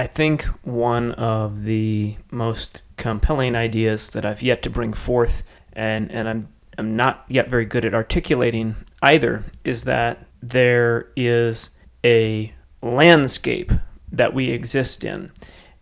I 0.00 0.06
think 0.06 0.44
one 0.64 1.12
of 1.12 1.64
the 1.64 2.16
most 2.30 2.80
compelling 2.96 3.54
ideas 3.54 4.08
that 4.14 4.24
I've 4.24 4.40
yet 4.40 4.62
to 4.62 4.70
bring 4.70 4.94
forth, 4.94 5.42
and, 5.74 6.10
and 6.10 6.26
I'm, 6.26 6.48
I'm 6.78 6.96
not 6.96 7.26
yet 7.28 7.50
very 7.50 7.66
good 7.66 7.84
at 7.84 7.92
articulating 7.92 8.76
either, 9.02 9.44
is 9.62 9.84
that 9.84 10.26
there 10.40 11.10
is 11.16 11.68
a 12.02 12.54
landscape 12.82 13.72
that 14.10 14.32
we 14.32 14.48
exist 14.48 15.04
in, 15.04 15.32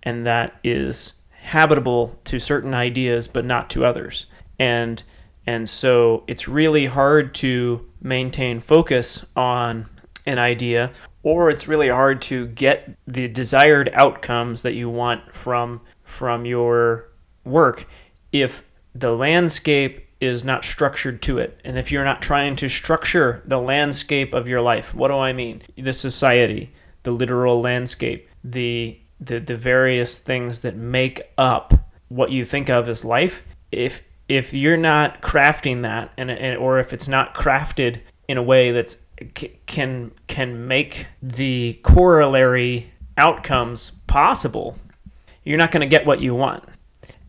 and 0.02 0.26
that 0.26 0.58
is 0.64 1.12
habitable 1.30 2.18
to 2.24 2.40
certain 2.40 2.74
ideas 2.74 3.28
but 3.28 3.44
not 3.44 3.70
to 3.70 3.84
others. 3.84 4.26
And 4.58 5.00
and 5.46 5.68
so 5.68 6.24
it's 6.26 6.48
really 6.48 6.86
hard 6.86 7.36
to 7.36 7.88
maintain 8.02 8.58
focus 8.58 9.24
on 9.36 9.88
an 10.26 10.38
idea 10.38 10.92
or 11.28 11.50
it's 11.50 11.68
really 11.68 11.90
hard 11.90 12.22
to 12.22 12.46
get 12.46 12.96
the 13.06 13.28
desired 13.28 13.90
outcomes 13.92 14.62
that 14.62 14.72
you 14.72 14.88
want 14.88 15.30
from 15.34 15.82
from 16.02 16.46
your 16.46 17.10
work 17.44 17.84
if 18.32 18.64
the 18.94 19.12
landscape 19.12 20.06
is 20.20 20.42
not 20.42 20.64
structured 20.64 21.20
to 21.20 21.36
it. 21.36 21.60
And 21.64 21.78
if 21.78 21.92
you're 21.92 22.04
not 22.04 22.22
trying 22.22 22.56
to 22.56 22.68
structure 22.68 23.42
the 23.46 23.60
landscape 23.60 24.32
of 24.32 24.48
your 24.48 24.62
life 24.62 24.94
what 24.94 25.08
do 25.08 25.18
i 25.18 25.34
mean? 25.34 25.60
The 25.76 25.92
society 25.92 26.72
the 27.02 27.12
literal 27.12 27.60
landscape 27.60 28.26
the 28.42 28.98
the, 29.20 29.38
the 29.38 29.56
various 29.56 30.18
things 30.18 30.62
that 30.62 30.76
make 30.76 31.20
up 31.36 31.74
what 32.08 32.30
you 32.30 32.44
think 32.44 32.70
of 32.70 32.88
as 32.88 33.04
life. 33.04 33.44
If 33.70 34.02
if 34.30 34.54
you're 34.54 34.78
not 34.78 35.20
crafting 35.20 35.82
that 35.82 36.10
and, 36.16 36.30
and 36.30 36.56
or 36.56 36.78
if 36.78 36.94
it's 36.94 37.08
not 37.08 37.34
crafted 37.34 38.00
in 38.28 38.38
a 38.38 38.42
way 38.42 38.72
that's 38.72 39.04
can 39.66 40.12
can 40.26 40.66
make 40.66 41.06
the 41.22 41.78
corollary 41.82 42.92
outcomes 43.16 43.92
possible 44.06 44.76
you're 45.42 45.58
not 45.58 45.72
going 45.72 45.80
to 45.80 45.86
get 45.86 46.06
what 46.06 46.20
you 46.20 46.34
want 46.34 46.62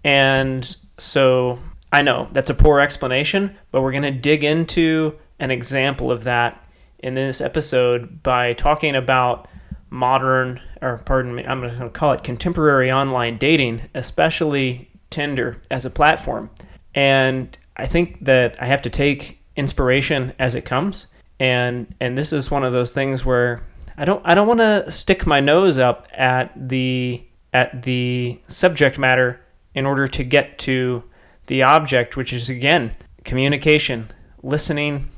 and 0.03 0.77
so 0.97 1.59
i 1.91 2.01
know 2.01 2.27
that's 2.31 2.49
a 2.49 2.53
poor 2.53 2.79
explanation 2.79 3.57
but 3.71 3.81
we're 3.81 3.91
going 3.91 4.03
to 4.03 4.11
dig 4.11 4.43
into 4.43 5.17
an 5.39 5.51
example 5.51 6.11
of 6.11 6.23
that 6.23 6.63
in 6.99 7.13
this 7.13 7.41
episode 7.41 8.21
by 8.21 8.53
talking 8.53 8.95
about 8.95 9.47
modern 9.89 10.59
or 10.81 10.99
pardon 10.99 11.33
me 11.33 11.43
i'm 11.45 11.59
going 11.59 11.75
to 11.75 11.89
call 11.89 12.11
it 12.11 12.23
contemporary 12.23 12.91
online 12.91 13.37
dating 13.37 13.81
especially 13.95 14.91
tinder 15.09 15.59
as 15.71 15.85
a 15.85 15.89
platform 15.89 16.49
and 16.93 17.57
I 17.79 17.85
think 17.85 18.25
that 18.25 18.61
I 18.61 18.65
have 18.65 18.81
to 18.83 18.89
take 18.89 19.41
inspiration 19.55 20.33
as 20.37 20.55
it 20.55 20.65
comes. 20.65 21.07
And 21.39 21.93
and 21.99 22.17
this 22.17 22.33
is 22.33 22.51
one 22.51 22.63
of 22.63 22.73
those 22.73 22.93
things 22.93 23.25
where 23.25 23.63
I 23.97 24.05
don't 24.05 24.21
I 24.25 24.35
don't 24.35 24.47
want 24.47 24.59
to 24.59 24.91
stick 24.91 25.25
my 25.25 25.39
nose 25.39 25.77
up 25.77 26.07
at 26.13 26.51
the 26.69 27.25
at 27.53 27.83
the 27.83 28.41
subject 28.47 28.99
matter 28.99 29.41
in 29.73 29.85
order 29.85 30.07
to 30.07 30.23
get 30.23 30.57
to 30.59 31.03
the 31.47 31.63
object, 31.63 32.17
which 32.17 32.33
is 32.33 32.49
again 32.49 32.95
communication, 33.23 34.07
listening, 34.43 35.09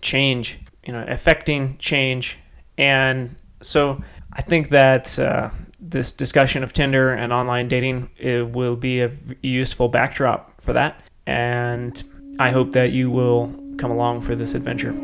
change, 0.00 0.60
you 0.86 0.92
know, 0.92 1.04
affecting 1.08 1.76
change, 1.78 2.38
and 2.78 3.36
so 3.60 4.02
I 4.32 4.42
think 4.42 4.70
that 4.70 5.18
uh, 5.18 5.50
this 5.80 6.12
discussion 6.12 6.62
of 6.62 6.72
Tinder 6.72 7.10
and 7.10 7.32
online 7.32 7.68
dating 7.68 8.10
will 8.52 8.76
be 8.76 9.00
a 9.00 9.10
useful 9.42 9.88
backdrop 9.88 10.60
for 10.60 10.72
that. 10.72 11.00
And 11.26 12.02
I 12.38 12.50
hope 12.50 12.72
that 12.72 12.92
you 12.92 13.10
will 13.10 13.54
come 13.78 13.90
along 13.90 14.22
for 14.22 14.34
this 14.34 14.54
adventure. 14.54 14.94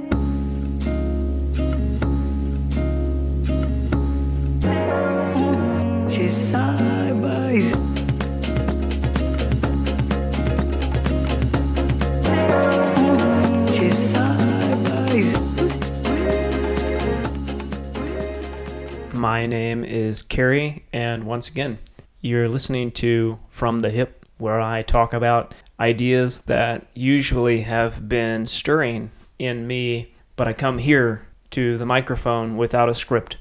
My 19.30 19.46
name 19.46 19.84
is 19.84 20.24
Carrie, 20.24 20.86
and 20.92 21.22
once 21.22 21.48
again, 21.48 21.78
you're 22.20 22.48
listening 22.48 22.90
to 23.02 23.38
From 23.48 23.78
the 23.78 23.90
Hip, 23.90 24.26
where 24.38 24.60
I 24.60 24.82
talk 24.82 25.12
about 25.12 25.54
ideas 25.78 26.40
that 26.46 26.88
usually 26.94 27.60
have 27.60 28.08
been 28.08 28.44
stirring 28.46 29.12
in 29.38 29.68
me, 29.68 30.14
but 30.34 30.48
I 30.48 30.52
come 30.52 30.78
here 30.78 31.28
to 31.50 31.78
the 31.78 31.86
microphone 31.86 32.56
without 32.56 32.88
a 32.88 32.94
script. 32.94 33.36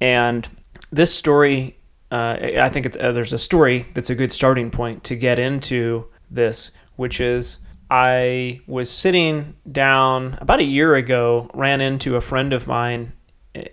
And 0.00 0.48
this 0.92 1.12
story, 1.12 1.76
uh, 2.12 2.36
I 2.60 2.68
think 2.68 2.96
uh, 2.96 3.10
there's 3.10 3.32
a 3.32 3.38
story 3.38 3.86
that's 3.94 4.10
a 4.10 4.14
good 4.14 4.30
starting 4.30 4.70
point 4.70 5.02
to 5.02 5.16
get 5.16 5.40
into 5.40 6.06
this, 6.30 6.70
which 6.94 7.20
is 7.20 7.58
I 7.90 8.60
was 8.68 8.88
sitting 8.92 9.56
down 9.70 10.38
about 10.40 10.60
a 10.60 10.64
year 10.64 10.94
ago, 10.94 11.50
ran 11.52 11.80
into 11.80 12.14
a 12.14 12.20
friend 12.20 12.52
of 12.52 12.68
mine 12.68 13.12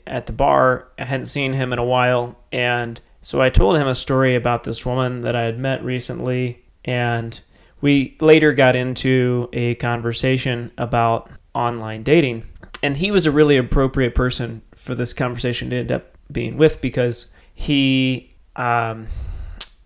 at 0.06 0.26
the 0.26 0.34
bar. 0.34 0.88
I 0.98 1.06
hadn't 1.06 1.26
seen 1.28 1.54
him 1.54 1.74
in 1.74 1.80
a 1.80 1.86
while, 1.86 2.40
and 2.52 3.00
so 3.22 3.42
I 3.42 3.50
told 3.50 3.78
him 3.78 3.88
a 3.88 3.96
story 3.96 4.36
about 4.36 4.64
this 4.64 4.86
woman 4.86 5.22
that 5.22 5.36
I 5.36 5.44
had 5.44 5.58
met 5.58 5.84
recently, 5.84 6.64
and 6.84 7.40
we 7.82 8.16
later 8.22 8.54
got 8.54 8.76
into 8.76 9.50
a 9.54 9.76
conversation 9.76 10.72
about 10.78 11.30
online 11.54 12.04
dating. 12.04 12.44
And 12.82 12.98
he 12.98 13.12
was 13.12 13.26
a 13.26 13.32
really 13.32 13.58
appropriate 13.58 14.16
person 14.16 14.62
for 14.76 14.96
this 14.96 15.14
conversation 15.14 15.70
to 15.70 15.78
end 15.78 15.92
up 15.92 16.18
being 16.32 16.58
with 16.58 16.82
because 16.82 17.32
he, 17.54 18.36
um, 18.56 19.08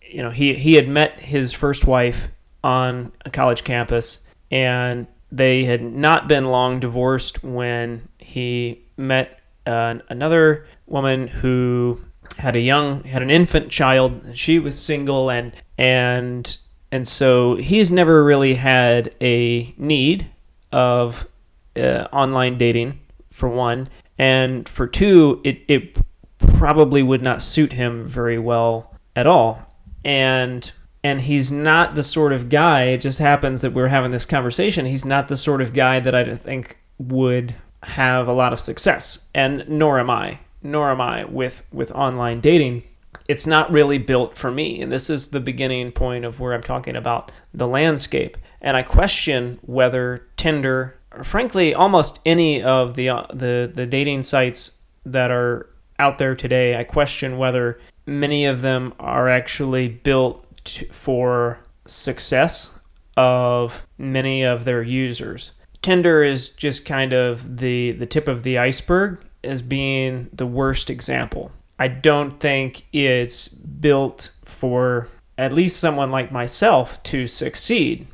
you 0.02 0.24
know, 0.24 0.32
he, 0.32 0.56
he 0.56 0.76
had 0.76 0.88
met 0.88 1.20
his 1.20 1.54
first 1.54 1.86
wife 1.86 2.30
on 2.64 3.12
a 3.26 3.30
college 3.30 3.64
campus 3.64 4.24
and 4.50 5.08
they 5.32 5.66
had 5.66 5.82
not 5.82 6.28
been 6.28 6.46
long 6.46 6.80
divorced 6.80 7.44
when 7.44 8.08
he 8.18 8.86
met 8.96 9.42
uh, 9.68 10.00
another 10.10 10.66
woman 10.86 11.28
who 11.28 12.02
had 12.38 12.56
a 12.56 12.60
young 12.60 13.04
had 13.04 13.22
an 13.22 13.30
infant 13.30 13.70
child. 13.70 14.36
She 14.36 14.60
was 14.60 14.80
single 14.80 15.30
and 15.30 15.54
and 15.78 16.58
and 16.92 17.08
so 17.08 17.56
he's 17.56 17.92
never 17.92 18.24
really 18.24 18.56
had 18.56 19.14
a 19.20 19.74
need 19.78 20.32
of 20.72 21.28
uh, 21.76 22.08
online 22.14 22.58
dating 22.58 23.00
for 23.30 23.50
one. 23.50 23.88
And 24.18 24.68
for 24.68 24.88
two 24.88 25.42
it, 25.44 25.62
it 25.68 25.98
probably 26.38 27.04
would 27.04 27.22
not 27.22 27.42
suit 27.42 27.74
him 27.74 28.04
very 28.04 28.40
well 28.40 28.96
at 29.16 29.28
all. 29.28 29.74
And 30.06 30.72
and 31.04 31.22
he's 31.22 31.52
not 31.52 31.96
the 31.96 32.04
sort 32.04 32.34
of 32.34 32.50
guy 32.50 32.86
it 32.86 33.02
just 33.02 33.20
happens 33.20 33.62
that 33.62 33.72
we're 33.72 33.88
having 33.88 34.12
this 34.12 34.26
conversation 34.26 34.86
he's 34.88 35.06
not 35.06 35.28
the 35.28 35.38
sort 35.38 35.62
of 35.62 35.72
guy 35.74 36.00
that 36.00 36.16
i 36.16 36.24
think 36.36 36.80
would 36.98 37.54
have 37.84 38.28
a 38.28 38.34
lot 38.34 38.54
of 38.54 38.60
success, 38.60 39.28
and 39.34 39.68
nor 39.68 40.00
am 40.00 40.10
I. 40.10 40.40
Nor 40.62 40.92
am 40.92 41.02
I 41.02 41.26
with 41.26 41.66
with 41.72 41.92
online 41.92 42.42
dating. 42.42 42.84
It's 43.28 43.46
not 43.46 43.72
really 43.72 43.98
built 43.98 44.38
for 44.38 44.52
me, 44.52 44.82
and 44.82 44.92
this 44.92 45.10
is 45.10 45.28
the 45.28 45.40
beginning 45.40 45.92
point 45.92 46.26
of 46.26 46.40
where 46.40 46.54
I'm 46.54 46.64
talking 46.64 46.96
about 46.96 47.32
the 47.54 47.68
landscape. 47.68 48.38
And 48.62 48.76
I 48.78 48.84
question 48.84 49.60
whether 49.62 50.28
Tinder, 50.38 50.98
or 51.12 51.24
frankly, 51.24 51.74
almost 51.74 52.20
any 52.26 52.64
of 52.64 52.96
the 52.96 53.10
uh, 53.10 53.28
the 53.34 53.70
the 53.74 53.86
dating 53.86 54.24
sites 54.24 54.82
that 55.06 55.32
are 55.32 55.70
out 56.00 56.18
there 56.18 56.36
today, 56.36 56.80
I 56.80 56.84
question 56.84 57.38
whether 57.38 57.80
many 58.06 58.46
of 58.46 58.62
them 58.62 58.94
are 59.00 59.30
actually 59.30 59.88
built 59.90 60.46
to, 60.66 60.86
for 60.86 61.64
success 61.86 62.80
of 63.16 63.86
many 63.98 64.44
of 64.44 64.66
their 64.66 64.82
users. 64.82 65.54
Tinder 65.82 66.24
is 66.24 66.50
just 66.50 66.86
kind 66.86 67.14
of 67.14 67.58
the 67.58 67.92
the 67.92 68.06
tip 68.06 68.28
of 68.28 68.44
the 68.44 68.58
iceberg 68.58 69.20
as 69.44 69.62
being 69.62 70.30
the 70.34 70.48
worst 70.48 70.90
example. 70.90 71.52
I 71.80 71.88
don't 71.88 72.40
think 72.40 72.86
it's 72.92 73.48
built 73.48 74.34
for 74.44 75.10
at 75.38 75.54
least 75.54 75.80
someone 75.80 76.12
like 76.12 76.32
myself 76.32 77.02
to 77.04 77.28
succeed. 77.28 78.08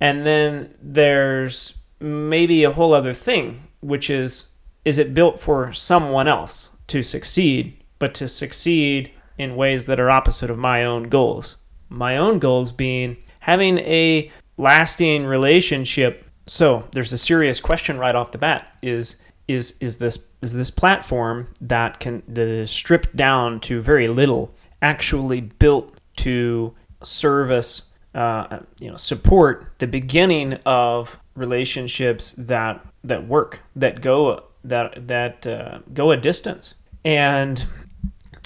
And 0.00 0.26
then 0.26 0.74
there's 0.82 1.78
maybe 1.98 2.64
a 2.64 2.72
whole 2.72 2.92
other 2.92 3.14
thing, 3.14 3.62
which 3.80 4.10
is 4.10 4.50
is 4.84 4.98
it 4.98 5.14
built 5.14 5.40
for 5.40 5.72
someone 5.72 6.28
else 6.28 6.70
to 6.86 7.02
succeed, 7.02 7.82
but 7.98 8.14
to 8.14 8.28
succeed 8.28 9.10
in 9.36 9.56
ways 9.56 9.86
that 9.86 9.98
are 9.98 10.10
opposite 10.10 10.50
of 10.50 10.58
my 10.58 10.84
own 10.84 11.04
goals? 11.04 11.56
My 11.88 12.16
own 12.16 12.38
goals 12.38 12.72
being 12.72 13.16
having 13.40 13.78
a 13.78 14.30
lasting 14.56 15.24
relationship 15.24 16.25
so 16.46 16.88
there's 16.92 17.12
a 17.12 17.18
serious 17.18 17.60
question 17.60 17.98
right 17.98 18.14
off 18.14 18.32
the 18.32 18.38
bat: 18.38 18.76
is 18.82 19.16
is 19.48 19.76
is 19.80 19.98
this 19.98 20.24
is 20.42 20.54
this 20.54 20.70
platform 20.70 21.48
that 21.60 22.00
can 22.00 22.22
that 22.28 22.48
is 22.48 22.70
stripped 22.70 23.16
down 23.16 23.60
to 23.60 23.80
very 23.80 24.08
little 24.08 24.54
actually 24.82 25.40
built 25.40 26.00
to 26.16 26.74
service 27.02 27.92
uh, 28.14 28.60
you 28.78 28.90
know 28.90 28.96
support 28.96 29.72
the 29.78 29.86
beginning 29.86 30.54
of 30.64 31.18
relationships 31.34 32.32
that 32.32 32.84
that 33.04 33.26
work 33.26 33.62
that 33.74 34.00
go 34.00 34.44
that 34.64 35.08
that 35.08 35.46
uh, 35.46 35.78
go 35.92 36.10
a 36.10 36.16
distance? 36.16 36.74
And 37.04 37.64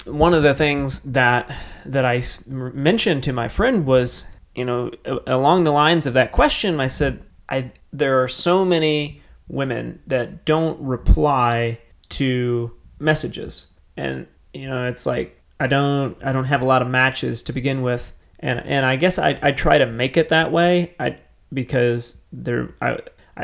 one 0.05 0.33
of 0.33 0.43
the 0.43 0.53
things 0.53 1.01
that 1.01 1.51
that 1.85 2.05
I 2.05 2.21
mentioned 2.47 3.23
to 3.23 3.33
my 3.33 3.47
friend 3.47 3.85
was, 3.85 4.25
you 4.55 4.65
know, 4.65 4.91
along 5.27 5.63
the 5.63 5.71
lines 5.71 6.05
of 6.05 6.13
that 6.13 6.31
question, 6.31 6.79
I 6.79 6.87
said, 6.87 7.23
I 7.51 7.71
there 7.91 8.23
are 8.23 8.27
so 8.27 8.65
many 8.65 9.21
women 9.47 10.01
that 10.07 10.45
don't 10.45 10.81
reply 10.81 11.79
to 12.09 12.75
messages, 12.97 13.67
and 13.97 14.25
you 14.53 14.67
know, 14.67 14.87
it's 14.87 15.05
like 15.05 15.39
I 15.59 15.67
don't 15.67 16.17
I 16.23 16.31
don't 16.31 16.45
have 16.45 16.61
a 16.61 16.65
lot 16.65 16.81
of 16.81 16.87
matches 16.87 17.43
to 17.43 17.53
begin 17.53 17.81
with, 17.81 18.13
and 18.39 18.59
and 18.65 18.85
I 18.85 18.95
guess 18.95 19.19
I 19.19 19.37
I 19.41 19.51
try 19.51 19.77
to 19.77 19.85
make 19.85 20.17
it 20.17 20.29
that 20.29 20.51
way. 20.51 20.95
I 20.99 21.17
because 21.53 22.21
there 22.31 22.73
I 22.81 22.97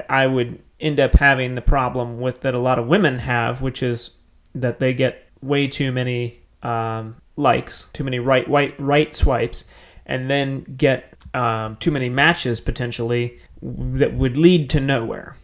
I 0.09 0.25
would 0.25 0.63
end 0.79 0.99
up 0.99 1.15
having 1.15 1.55
the 1.55 1.61
problem 1.61 2.19
with 2.19 2.41
that 2.41 2.55
a 2.55 2.59
lot 2.59 2.79
of 2.79 2.87
women 2.87 3.19
have, 3.19 3.61
which 3.61 3.83
is 3.83 4.17
that 4.55 4.79
they 4.79 4.93
get 4.93 5.27
way 5.41 5.67
too 5.67 5.91
many 5.91 6.39
um, 6.63 7.17
likes, 7.35 7.89
too 7.91 8.03
many 8.03 8.19
right 8.19 8.47
right 8.47 8.73
right 8.79 9.13
swipes, 9.13 9.65
and 10.05 10.29
then 10.29 10.63
get 10.63 11.13
um, 11.33 11.75
too 11.75 11.91
many 11.91 12.09
matches 12.09 12.59
potentially 12.61 13.39
that 13.61 14.13
would 14.13 14.37
lead 14.37 14.69
to 14.71 14.79
nowhere. 14.79 15.35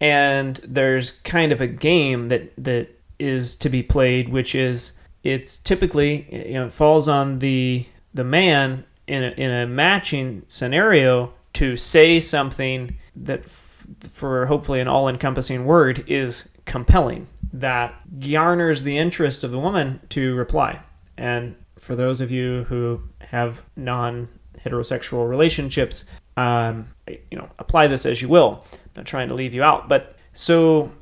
And 0.00 0.56
there's 0.66 1.12
kind 1.12 1.52
of 1.52 1.60
a 1.60 1.66
game 1.66 2.28
that 2.28 2.52
that 2.56 2.88
is 3.18 3.56
to 3.56 3.68
be 3.68 3.82
played, 3.82 4.28
which 4.28 4.54
is 4.54 4.92
it's 5.22 5.58
typically 5.58 6.28
you 6.48 6.54
know 6.54 6.68
falls 6.68 7.08
on 7.08 7.38
the 7.38 7.86
the 8.12 8.24
man 8.24 8.84
in 9.06 9.24
a, 9.24 9.30
in 9.30 9.50
a 9.50 9.66
matching 9.66 10.44
scenario 10.48 11.32
to 11.54 11.76
say 11.76 12.20
something 12.20 12.96
that 13.14 13.40
f- 13.40 13.86
for 14.00 14.46
hopefully 14.46 14.80
an 14.80 14.88
all-encompassing 14.88 15.64
word 15.64 16.04
is 16.06 16.48
compelling 16.64 17.26
that 17.52 17.94
garners 18.20 18.82
the 18.82 18.98
interest 18.98 19.44
of 19.44 19.50
the 19.50 19.58
woman 19.58 20.00
to 20.08 20.34
reply 20.34 20.82
and 21.16 21.54
for 21.78 21.94
those 21.94 22.20
of 22.20 22.30
you 22.30 22.64
who 22.64 23.02
have 23.20 23.64
non 23.76 24.28
heterosexual 24.64 25.28
relationships 25.28 26.04
um, 26.36 26.88
you 27.08 27.38
know 27.38 27.48
apply 27.58 27.86
this 27.86 28.06
as 28.06 28.22
you 28.22 28.28
will 28.28 28.64
I'm 28.72 28.78
not 28.96 29.06
trying 29.06 29.28
to 29.28 29.34
leave 29.34 29.54
you 29.54 29.62
out 29.62 29.88
but 29.88 30.16
so 30.32 30.92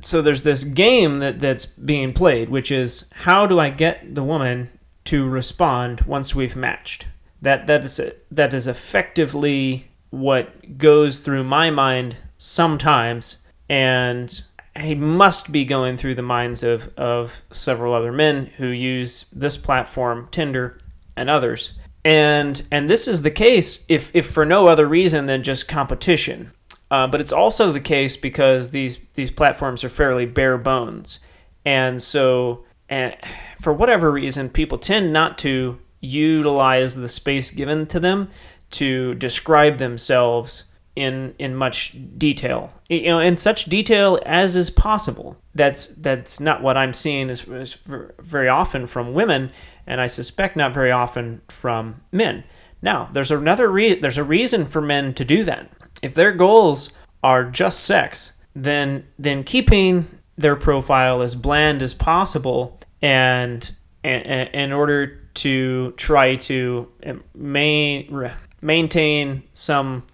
so 0.00 0.22
there's 0.22 0.42
this 0.42 0.64
game 0.64 1.18
that 1.18 1.40
that's 1.40 1.66
being 1.66 2.12
played 2.12 2.48
which 2.48 2.70
is 2.72 3.08
how 3.12 3.46
do 3.46 3.60
i 3.60 3.68
get 3.68 4.14
the 4.14 4.22
woman 4.22 4.70
to 5.04 5.28
respond 5.28 6.02
once 6.02 6.34
we've 6.34 6.56
matched 6.56 7.06
that 7.42 7.66
that 7.66 7.84
is 7.84 8.00
that 8.30 8.54
is 8.54 8.66
effectively 8.66 9.90
what 10.10 10.76
goes 10.76 11.20
through 11.20 11.44
my 11.44 11.70
mind 11.70 12.16
sometimes, 12.36 13.38
and 13.68 14.44
I 14.74 14.94
must 14.94 15.52
be 15.52 15.64
going 15.64 15.96
through 15.96 16.16
the 16.16 16.22
minds 16.22 16.62
of, 16.62 16.92
of 16.96 17.42
several 17.50 17.94
other 17.94 18.12
men 18.12 18.46
who 18.58 18.66
use 18.68 19.26
this 19.32 19.56
platform, 19.56 20.28
Tinder, 20.30 20.78
and 21.16 21.30
others. 21.30 21.78
And 22.04 22.66
and 22.70 22.88
this 22.88 23.06
is 23.06 23.22
the 23.22 23.30
case 23.30 23.84
if, 23.88 24.10
if 24.14 24.30
for 24.30 24.46
no 24.46 24.68
other 24.68 24.86
reason 24.86 25.26
than 25.26 25.42
just 25.42 25.68
competition. 25.68 26.52
Uh, 26.90 27.06
but 27.06 27.20
it's 27.20 27.32
also 27.32 27.70
the 27.70 27.80
case 27.80 28.16
because 28.16 28.70
these 28.70 28.98
these 29.14 29.30
platforms 29.30 29.84
are 29.84 29.88
fairly 29.88 30.26
bare 30.26 30.58
bones, 30.58 31.20
and 31.64 32.02
so 32.02 32.64
and 32.88 33.14
for 33.60 33.72
whatever 33.72 34.10
reason, 34.10 34.48
people 34.48 34.76
tend 34.76 35.12
not 35.12 35.38
to 35.38 35.80
utilize 36.00 36.96
the 36.96 37.08
space 37.08 37.50
given 37.50 37.86
to 37.86 38.00
them 38.00 38.28
to 38.70 39.14
describe 39.14 39.78
themselves 39.78 40.64
in 40.96 41.34
in 41.38 41.54
much 41.54 41.96
detail. 42.16 42.72
You 42.88 43.06
know 43.06 43.20
in 43.20 43.36
such 43.36 43.66
detail 43.66 44.18
as 44.26 44.56
is 44.56 44.70
possible. 44.70 45.36
That's 45.54 45.88
that's 45.88 46.40
not 46.40 46.62
what 46.62 46.76
i'm 46.76 46.92
seeing 46.92 47.30
is, 47.30 47.46
is 47.48 47.78
very 48.18 48.48
often 48.48 48.86
from 48.86 49.12
women 49.12 49.50
and 49.86 50.00
i 50.00 50.06
suspect 50.06 50.56
not 50.56 50.74
very 50.74 50.90
often 50.90 51.42
from 51.48 52.02
men. 52.12 52.44
Now 52.82 53.08
there's 53.12 53.30
another 53.30 53.70
re- 53.70 53.98
there's 53.98 54.18
a 54.18 54.24
reason 54.24 54.66
for 54.66 54.80
men 54.80 55.14
to 55.14 55.24
do 55.24 55.44
that. 55.44 55.70
If 56.02 56.14
their 56.14 56.32
goals 56.32 56.92
are 57.22 57.44
just 57.50 57.84
sex 57.84 58.34
then 58.54 59.06
then 59.18 59.44
keeping 59.44 60.06
their 60.36 60.56
profile 60.56 61.22
as 61.22 61.34
bland 61.34 61.82
as 61.82 61.94
possible 61.94 62.78
and, 63.02 63.72
and 64.02 64.48
in 64.54 64.72
order 64.72 65.20
to 65.34 65.92
try 65.92 66.36
to 66.36 66.90
eh, 67.02 67.14
main, 67.34 68.30
maintain 68.62 69.42
some 69.52 70.06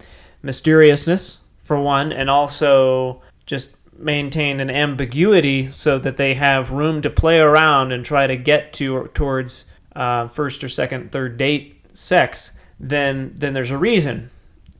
mysteriousness 0.43 1.41
for 1.57 1.79
one, 1.79 2.11
and 2.11 2.29
also 2.29 3.21
just 3.45 3.75
maintain 3.97 4.59
an 4.59 4.69
ambiguity 4.69 5.65
so 5.65 5.97
that 5.97 6.17
they 6.17 6.35
have 6.35 6.71
room 6.71 7.01
to 7.01 7.09
play 7.09 7.39
around 7.39 7.91
and 7.91 8.05
try 8.05 8.27
to 8.27 8.37
get 8.37 8.71
to 8.73 9.07
towards 9.13 9.65
uh, 9.95 10.27
first 10.27 10.63
or 10.63 10.69
second, 10.69 11.11
third 11.11 11.37
date 11.37 11.75
sex, 11.91 12.53
then 12.79 13.33
then 13.35 13.53
there's 13.53 13.71
a 13.71 13.77
reason 13.77 14.29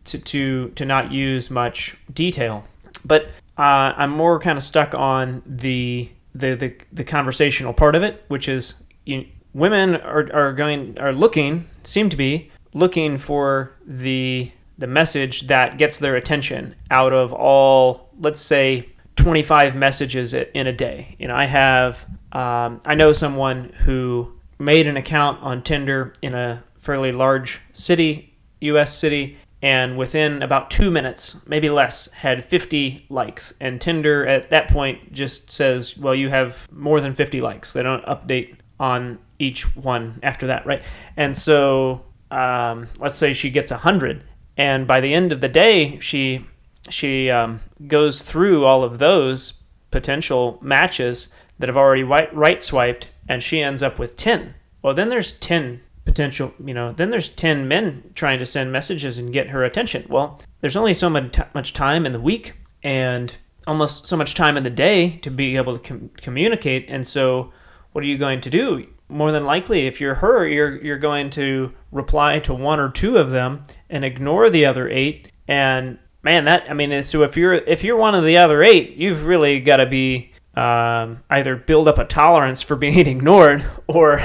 to 0.06 0.19
to, 0.19 0.69
to 0.69 0.86
not 0.86 1.12
use 1.12 1.50
much 1.50 1.98
detail. 2.13 2.63
But 3.04 3.25
uh, 3.57 3.94
I'm 3.98 4.12
more 4.12 4.39
kind 4.39 4.57
of 4.57 4.63
stuck 4.63 4.94
on 4.94 5.42
the, 5.45 6.12
the 6.36 6.56
the 6.56 6.75
the 6.94 7.04
conversational 7.04 7.74
part 7.74 7.95
of 7.95 8.04
it, 8.04 8.24
which 8.27 8.48
is 8.48 8.83
you, 9.06 9.25
women 9.54 9.95
are, 9.95 10.31
are 10.33 10.54
going 10.54 10.98
are 11.00 11.13
looking 11.13 11.65
seem 11.83 12.09
to 12.09 12.18
be 12.18 12.51
looking 12.74 13.18
for 13.18 13.75
the 13.86 14.51
the 14.77 14.88
message 14.88 15.47
that 15.47 15.77
gets 15.77 16.00
their 16.00 16.15
attention 16.15 16.75
out 16.91 17.13
of 17.13 17.33
all 17.33 18.09
let's 18.19 18.41
say 18.41 18.89
25 19.15 19.75
messages 19.75 20.33
in 20.33 20.68
a 20.68 20.74
day. 20.74 21.15
You 21.19 21.27
know 21.27 21.35
i 21.35 21.45
have 21.45 22.06
um, 22.31 22.79
i 22.85 22.95
know 22.95 23.13
someone 23.13 23.71
who 23.85 24.33
made 24.59 24.88
an 24.88 24.97
account 24.97 25.41
on 25.41 25.63
tinder 25.63 26.13
in 26.21 26.33
a 26.33 26.63
fairly 26.75 27.12
large 27.12 27.62
city 27.71 28.33
us 28.62 28.97
city 28.97 29.38
and 29.62 29.97
within 29.97 30.41
about 30.41 30.69
two 30.69 30.91
minutes 30.91 31.38
maybe 31.47 31.69
less 31.69 32.12
had 32.13 32.44
50 32.44 33.07
likes. 33.09 33.53
And 33.59 33.81
tinder 33.81 34.25
at 34.25 34.50
that 34.50 34.69
point 34.69 35.12
just 35.12 35.50
says 35.50 35.97
well 35.97 36.15
you 36.15 36.30
have 36.30 36.71
more 36.71 37.01
than 37.01 37.13
50 37.13 37.41
likes. 37.41 37.73
They 37.73 37.83
don't 37.83 38.06
update 38.06 38.57
on 38.80 39.19
each 39.39 39.75
one 39.75 40.19
after 40.21 40.47
that 40.47 40.65
right? 40.65 40.83
And 41.15 41.35
so 41.35 42.06
um, 42.30 42.88
let's 43.00 43.15
say 43.15 43.33
she 43.33 43.50
gets 43.50 43.71
100 43.71 44.23
and 44.57 44.88
by 44.88 45.00
the 45.00 45.13
end 45.13 45.31
of 45.31 45.42
the 45.42 45.50
day 45.50 46.00
she 46.00 46.45
she 46.89 47.30
um, 47.30 47.59
goes 47.88 48.21
through 48.21 48.65
all 48.65 48.83
of 48.83 49.00
those 49.00 49.54
potential 49.92 50.57
matches 50.62 51.30
that 51.59 51.69
have 51.69 51.77
already 51.77 52.04
right, 52.04 52.33
right 52.33 52.62
swiped 52.62 53.09
and 53.27 53.44
she 53.44 53.62
ends 53.62 53.83
up 53.83 54.00
with 54.00 54.15
10 54.15 54.56
well 54.81 54.94
then 54.94 55.09
there's 55.09 55.33
10 55.33 55.81
potential 56.06 56.54
you 56.63 56.74
know 56.74 56.92
then 56.94 57.09
there's 57.09 57.30
10 57.30 57.68
men 57.68 58.11
trying 58.16 58.40
to 58.40 58.45
send 58.45 58.71
messages 58.71 59.19
and 59.19 59.33
get 59.33 59.49
her 59.49 59.64
attention. 59.64 60.06
Well 60.09 60.40
there's 60.61 60.78
only 60.78 60.94
so 60.94 61.09
much 61.09 61.73
time 61.73 62.06
in 62.06 62.14
the 62.14 62.21
week 62.21 62.54
and 62.81 63.37
almost 63.68 64.07
so 64.07 64.16
much 64.16 64.33
time 64.33 64.56
in 64.56 64.64
the 64.64 64.69
day 64.69 65.18
to 65.18 65.30
be 65.30 65.57
able 65.57 65.78
to 65.78 65.87
com- 65.87 66.09
communicate. 66.18 66.85
And 66.90 67.06
so 67.06 67.52
what 67.92 68.04
are 68.04 68.07
you 68.07 68.18
going 68.18 68.42
to 68.42 68.49
do 68.49 68.87
more 69.09 69.31
than 69.31 69.44
likely, 69.44 69.87
if 69.87 70.02
you're 70.02 70.16
her, 70.16 70.47
you're 70.47 70.83
you're 70.83 70.97
going 70.97 71.30
to 71.31 71.73
reply 71.92 72.40
to 72.40 72.54
one 72.54 72.80
or 72.80 72.92
two 72.92 73.18
of 73.18 73.30
them 73.30 73.64
and 73.90 74.04
ignore 74.04 74.49
the 74.49 74.66
other 74.66 74.90
eight. 74.90 75.31
And 75.47 75.97
man, 76.23 76.45
that 76.45 76.69
I 76.69 76.73
mean, 76.73 77.04
so 77.04 77.23
if 77.23 77.37
you're 77.37 77.54
if 77.54 77.83
you're 77.83 77.97
one 77.97 78.16
of 78.16 78.23
the 78.23 78.37
other 78.37 78.64
eight, 78.64 78.95
you've 78.97 79.26
really 79.26 79.59
got 79.59 79.78
to 79.78 79.85
be 79.85 80.31
um, 80.56 81.23
either 81.30 81.56
build 81.56 81.87
up 81.87 81.97
a 81.97 82.06
tolerance 82.06 82.61
for 82.61 82.76
being 82.76 83.07
ignored, 83.07 83.66
or 83.87 84.21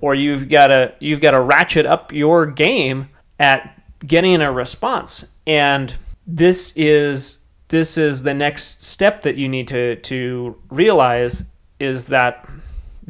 or 0.00 0.14
you've 0.14 0.48
got 0.48 0.68
to 0.68 0.94
you've 1.00 1.20
got 1.20 1.32
to 1.32 1.40
ratchet 1.40 1.86
up 1.86 2.12
your 2.12 2.46
game 2.46 3.08
at 3.38 3.82
getting 4.06 4.40
a 4.40 4.52
response. 4.52 5.36
And 5.46 5.94
this 6.26 6.72
is 6.76 7.44
this 7.68 7.98
is 7.98 8.22
the 8.22 8.34
next 8.34 8.82
step 8.82 9.22
that 9.22 9.36
you 9.36 9.48
need 9.48 9.68
to 9.68 9.96
to 9.96 10.56
realize 10.70 11.50
is 11.80 12.08
that 12.08 12.48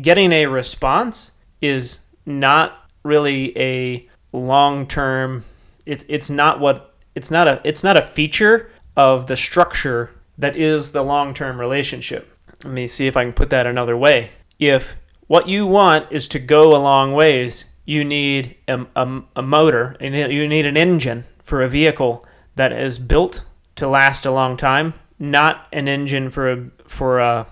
getting 0.00 0.32
a 0.32 0.46
response 0.46 1.32
is 1.60 2.00
not 2.26 2.88
really 3.02 3.56
a 3.58 4.08
long-term 4.32 5.44
it's 5.86 6.04
it's 6.08 6.30
not 6.30 6.58
what 6.60 6.94
it's 7.14 7.30
not 7.30 7.46
a 7.46 7.60
it's 7.64 7.84
not 7.84 7.96
a 7.96 8.02
feature 8.02 8.70
of 8.96 9.26
the 9.26 9.36
structure 9.36 10.10
that 10.36 10.56
is 10.56 10.92
the 10.92 11.02
long-term 11.02 11.60
relationship. 11.60 12.36
Let 12.64 12.72
me 12.72 12.86
see 12.86 13.06
if 13.06 13.16
I 13.16 13.24
can 13.24 13.32
put 13.32 13.50
that 13.50 13.66
another 13.66 13.96
way. 13.96 14.32
If 14.58 14.96
what 15.26 15.48
you 15.48 15.66
want 15.66 16.10
is 16.10 16.26
to 16.28 16.38
go 16.38 16.74
a 16.74 16.78
long 16.78 17.12
ways, 17.12 17.66
you 17.84 18.04
need 18.04 18.56
a, 18.66 18.86
a, 18.96 19.22
a 19.36 19.42
motor 19.42 19.96
and 20.00 20.14
you 20.14 20.48
need 20.48 20.66
an 20.66 20.76
engine 20.76 21.24
for 21.42 21.62
a 21.62 21.68
vehicle 21.68 22.24
that 22.56 22.72
is 22.72 22.98
built 22.98 23.44
to 23.76 23.88
last 23.88 24.24
a 24.24 24.30
long 24.30 24.56
time, 24.56 24.94
not 25.18 25.68
an 25.72 25.88
engine 25.88 26.30
for 26.30 26.50
a 26.50 26.70
for 26.86 27.18
a 27.20 27.46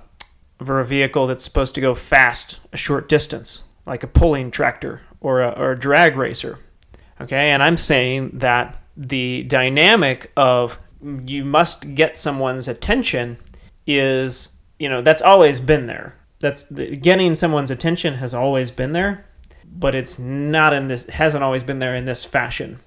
for 0.65 0.81
a 0.81 0.85
vehicle 0.85 1.27
that's 1.27 1.45
supposed 1.45 1.75
to 1.75 1.81
go 1.81 1.95
fast 1.95 2.61
a 2.73 2.77
short 2.77 3.09
distance, 3.09 3.65
like 3.87 4.03
a 4.03 4.07
pulling 4.07 4.51
tractor 4.51 5.03
or 5.21 5.43
a, 5.43 5.51
or 5.51 5.73
a 5.73 5.79
drag 5.79 6.17
racer. 6.17 6.59
Okay, 7.21 7.51
and 7.51 7.63
I'm 7.63 7.77
saying 7.77 8.31
that 8.39 8.83
the 8.97 9.45
dynamic 9.45 10.33
of 10.37 10.79
you 11.03 11.45
must 11.45 11.95
get 11.95 12.17
someone's 12.17 12.69
attention 12.69 13.39
is, 13.87 14.51
you 14.79 14.89
know, 14.89 15.03
that's 15.03 15.23
always 15.23 15.61
been 15.61 15.87
there. 15.87 16.17
that's 16.43 16.65
the, 16.65 16.97
getting 16.97 17.35
someone's 17.35 17.71
attention 17.71 18.15
has 18.15 18.35
always 18.35 18.71
been 18.71 18.93
there, 18.93 19.25
but 19.65 19.95
it's 19.95 20.19
not 20.19 20.75
in 20.75 20.89
this 20.89 21.07
hasn't 21.07 21.43
always 21.43 21.65
been 21.65 21.79
there 21.79 21.95
in 21.95 22.05
this 22.05 22.25
fashion. 22.25 22.79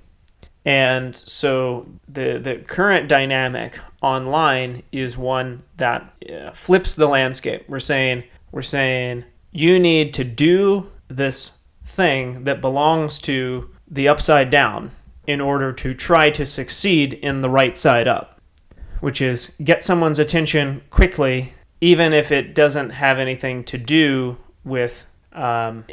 And 0.65 1.15
so 1.15 1.87
the 2.07 2.39
the 2.39 2.63
current 2.67 3.07
dynamic 3.07 3.77
online 4.01 4.81
is 4.91 5.17
one 5.17 5.63
that 5.77 6.11
uh, 6.27 6.51
flips 6.51 6.95
the 6.95 7.07
landscape. 7.07 7.65
We're 7.67 7.79
saying 7.79 8.23
we're 8.51 8.63
saying 8.63 9.25
you 9.51 9.79
need 9.79 10.13
to 10.15 10.23
do 10.23 10.91
this 11.07 11.59
thing 11.83 12.45
that 12.45 12.61
belongs 12.61 13.19
to 13.19 13.69
the 13.87 14.07
upside 14.07 14.49
down 14.49 14.91
in 15.27 15.39
order 15.39 15.71
to 15.71 15.93
try 15.93 16.29
to 16.31 16.45
succeed 16.45 17.13
in 17.13 17.41
the 17.41 17.49
right 17.49 17.77
side 17.77 18.07
up, 18.07 18.41
which 18.99 19.21
is 19.21 19.55
get 19.63 19.83
someone's 19.83 20.19
attention 20.19 20.81
quickly, 20.89 21.53
even 21.79 22.11
if 22.11 22.31
it 22.31 22.55
doesn't 22.55 22.91
have 22.91 23.19
anything 23.19 23.63
to 23.63 23.77
do 23.77 24.37
with 24.63 25.05
um, 25.33 25.85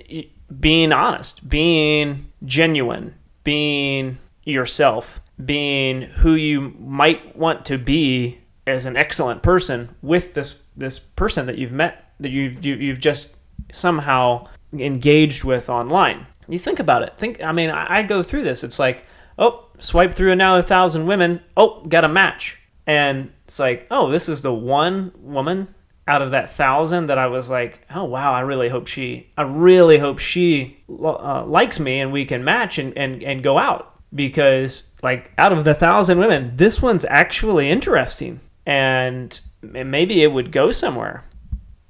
being 0.60 0.92
honest, 0.92 1.48
being 1.48 2.32
genuine, 2.44 3.14
being 3.44 4.18
yourself, 4.44 5.20
being 5.42 6.02
who 6.02 6.34
you 6.34 6.74
might 6.78 7.36
want 7.36 7.64
to 7.66 7.78
be 7.78 8.40
as 8.66 8.86
an 8.86 8.96
excellent 8.96 9.42
person 9.42 9.94
with 10.02 10.34
this 10.34 10.60
this 10.76 10.98
person 10.98 11.46
that 11.46 11.58
you've 11.58 11.72
met 11.72 12.12
that 12.20 12.30
you've 12.30 12.64
you, 12.64 12.74
you've 12.76 13.00
just 13.00 13.36
somehow 13.70 14.46
engaged 14.72 15.44
with 15.44 15.68
online. 15.68 16.26
You 16.48 16.58
think 16.58 16.78
about 16.78 17.02
it. 17.02 17.16
Think. 17.16 17.42
I 17.42 17.52
mean, 17.52 17.70
I, 17.70 17.98
I 17.98 18.02
go 18.02 18.22
through 18.22 18.44
this. 18.44 18.64
It's 18.64 18.78
like, 18.78 19.04
oh, 19.38 19.68
swipe 19.78 20.14
through 20.14 20.32
another 20.32 20.62
thousand 20.62 21.06
women. 21.06 21.40
Oh, 21.56 21.84
got 21.84 22.04
a 22.04 22.08
match, 22.08 22.60
and 22.86 23.32
it's 23.44 23.58
like, 23.58 23.86
oh, 23.90 24.10
this 24.10 24.28
is 24.28 24.42
the 24.42 24.54
one 24.54 25.12
woman 25.16 25.74
out 26.08 26.20
of 26.20 26.32
that 26.32 26.50
thousand 26.50 27.06
that 27.06 27.18
I 27.18 27.26
was 27.28 27.48
like, 27.48 27.86
oh 27.94 28.04
wow, 28.04 28.32
I 28.32 28.40
really 28.40 28.68
hope 28.68 28.88
she, 28.88 29.30
I 29.38 29.42
really 29.42 29.98
hope 29.98 30.18
she 30.18 30.82
uh, 30.88 31.44
likes 31.46 31.78
me 31.78 32.00
and 32.00 32.12
we 32.12 32.24
can 32.24 32.42
match 32.42 32.76
and, 32.76 32.96
and, 32.98 33.22
and 33.22 33.40
go 33.40 33.56
out 33.56 33.91
because 34.14 34.88
like 35.02 35.32
out 35.38 35.52
of 35.52 35.64
the 35.64 35.74
thousand 35.74 36.18
women, 36.18 36.56
this 36.56 36.82
one's 36.82 37.04
actually 37.06 37.70
interesting 37.70 38.40
and 38.66 39.40
maybe 39.62 40.22
it 40.22 40.32
would 40.32 40.52
go 40.52 40.70
somewhere. 40.70 41.28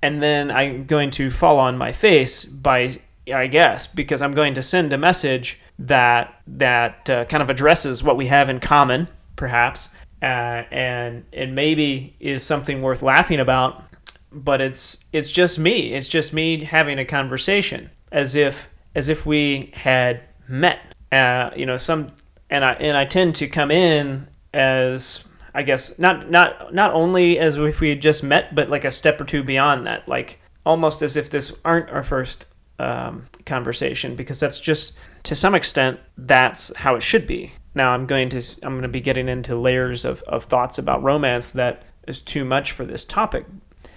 And 0.02 0.22
then 0.22 0.50
I'm 0.50 0.84
going 0.84 1.10
to 1.12 1.30
fall 1.30 1.58
on 1.58 1.78
my 1.78 1.92
face 1.92 2.44
by, 2.44 2.96
I 3.32 3.46
guess, 3.46 3.86
because 3.86 4.20
I'm 4.20 4.32
going 4.32 4.54
to 4.54 4.62
send 4.62 4.92
a 4.92 4.98
message 4.98 5.60
that 5.78 6.40
that 6.46 7.08
uh, 7.08 7.24
kind 7.26 7.42
of 7.42 7.50
addresses 7.50 8.02
what 8.02 8.16
we 8.16 8.26
have 8.26 8.48
in 8.48 8.58
common, 8.60 9.08
perhaps, 9.36 9.94
uh, 10.20 10.64
and 10.70 11.24
it 11.32 11.50
maybe 11.50 12.16
is 12.18 12.42
something 12.42 12.82
worth 12.82 13.02
laughing 13.02 13.38
about. 13.38 13.84
But 14.32 14.60
it's 14.60 15.04
it's 15.12 15.30
just 15.30 15.58
me. 15.58 15.94
It's 15.94 16.08
just 16.08 16.32
me 16.32 16.64
having 16.64 16.98
a 16.98 17.04
conversation, 17.04 17.90
as 18.10 18.34
if 18.34 18.68
as 18.94 19.08
if 19.08 19.24
we 19.24 19.70
had 19.74 20.22
met 20.48 20.91
uh, 21.12 21.50
you 21.54 21.66
know, 21.66 21.76
some 21.76 22.12
and 22.50 22.64
I 22.64 22.72
and 22.72 22.96
I 22.96 23.04
tend 23.04 23.34
to 23.36 23.46
come 23.46 23.70
in 23.70 24.28
as 24.52 25.28
I 25.54 25.62
guess 25.62 25.98
not 25.98 26.30
not 26.30 26.74
not 26.74 26.92
only 26.94 27.38
as 27.38 27.58
if 27.58 27.80
we 27.80 27.90
had 27.90 28.02
just 28.02 28.24
met, 28.24 28.54
but 28.54 28.68
like 28.68 28.84
a 28.84 28.90
step 28.90 29.20
or 29.20 29.24
two 29.24 29.44
beyond 29.44 29.86
that, 29.86 30.08
like 30.08 30.40
almost 30.64 31.02
as 31.02 31.16
if 31.16 31.28
this 31.28 31.56
aren't 31.64 31.90
our 31.90 32.02
first 32.02 32.46
um, 32.78 33.24
conversation, 33.46 34.16
because 34.16 34.40
that's 34.40 34.60
just 34.60 34.96
to 35.24 35.34
some 35.34 35.54
extent 35.54 36.00
that's 36.16 36.74
how 36.78 36.94
it 36.94 37.02
should 37.02 37.26
be. 37.26 37.52
Now 37.74 37.92
I'm 37.92 38.06
going 38.06 38.28
to 38.30 38.42
I'm 38.62 38.72
going 38.72 38.82
to 38.82 38.88
be 38.88 39.00
getting 39.00 39.28
into 39.28 39.54
layers 39.54 40.04
of, 40.04 40.22
of 40.22 40.44
thoughts 40.44 40.78
about 40.78 41.02
romance 41.02 41.52
that 41.52 41.82
is 42.08 42.20
too 42.20 42.44
much 42.44 42.72
for 42.72 42.84
this 42.84 43.04
topic. 43.04 43.46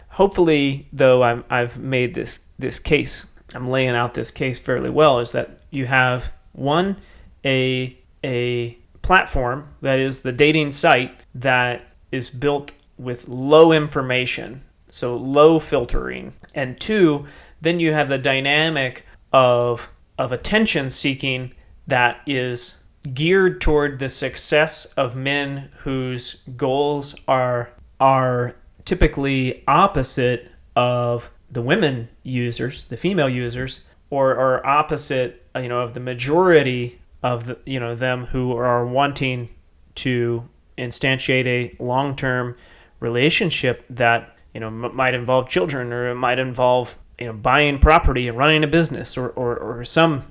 Hopefully, 0.10 0.88
though, 0.94 1.24
I'm, 1.24 1.44
I've 1.50 1.78
made 1.78 2.14
this 2.14 2.42
this 2.58 2.80
case. 2.80 3.26
I'm 3.54 3.68
laying 3.68 3.96
out 3.96 4.14
this 4.14 4.32
case 4.32 4.60
fairly 4.60 4.90
well. 4.90 5.20
Is 5.20 5.32
that 5.32 5.60
you 5.72 5.86
have 5.88 6.38
one, 6.56 6.98
a 7.46 7.98
a 8.24 8.78
platform 9.02 9.70
that 9.82 10.00
is 10.00 10.24
the 10.24 10.32
dating 10.32 10.72
site 10.72 11.22
that 11.34 11.94
is 12.12 12.30
built 12.30 12.72
with 12.98 13.28
low 13.28 13.72
information, 13.72 14.64
so 14.88 15.16
low 15.16 15.60
filtering. 15.60 16.34
And 16.56 16.80
two, 16.80 17.28
then 17.62 17.80
you 17.80 17.94
have 17.94 18.10
the 18.10 18.18
dynamic 18.18 19.06
of 19.32 19.92
of 20.18 20.32
attention 20.32 20.90
seeking 20.90 21.54
that 21.88 22.22
is 22.26 22.84
geared 23.14 23.62
toward 23.62 24.00
the 24.00 24.10
success 24.10 24.86
of 24.98 25.16
men 25.16 25.70
whose 25.80 26.42
goals 26.56 27.16
are 27.28 27.74
are 28.00 28.56
typically 28.86 29.64
opposite 29.68 30.52
of 30.76 31.32
the 31.50 31.62
women 31.62 32.10
users, 32.24 32.86
the 32.86 32.98
female 32.98 33.30
users, 33.30 33.86
or 34.10 34.36
are 34.36 34.66
opposite, 34.66 35.45
you 35.56 35.70
know, 35.70 35.82
of 35.82 35.94
the 35.94 36.00
majority 36.00 37.00
of 37.24 37.46
the, 37.46 37.58
you 37.66 37.80
know 37.80 37.96
them 37.96 38.26
who 38.26 38.56
are 38.56 38.86
wanting 38.86 39.50
to 39.96 40.48
instantiate 40.78 41.46
a 41.46 41.84
long-term 41.84 42.56
relationship 43.00 43.86
that 43.90 44.36
you 44.54 44.60
know 44.60 44.68
m- 44.68 44.96
might 44.96 45.14
involve 45.14 45.50
children 45.50 45.94
or 45.94 46.10
it 46.10 46.16
might 46.16 46.38
involve 46.38 46.98
you 47.20 47.28
know 47.28 47.34
buying 47.34 47.80
property 47.80 48.28
and 48.28 48.38
running 48.38 48.64
a 48.64 48.68
business 48.68 49.18
or, 49.18 49.30
or, 49.30 49.58
or 49.58 49.84
some 49.86 50.30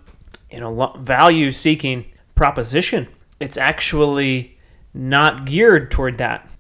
you 0.50 0.60
know 0.60 0.92
value 0.98 1.50
seeking 1.50 2.10
proposition 2.34 3.08
it's 3.40 3.56
actually 3.56 4.56
not 4.92 5.44
geared 5.44 5.90
toward 5.90 6.18
that. 6.18 6.50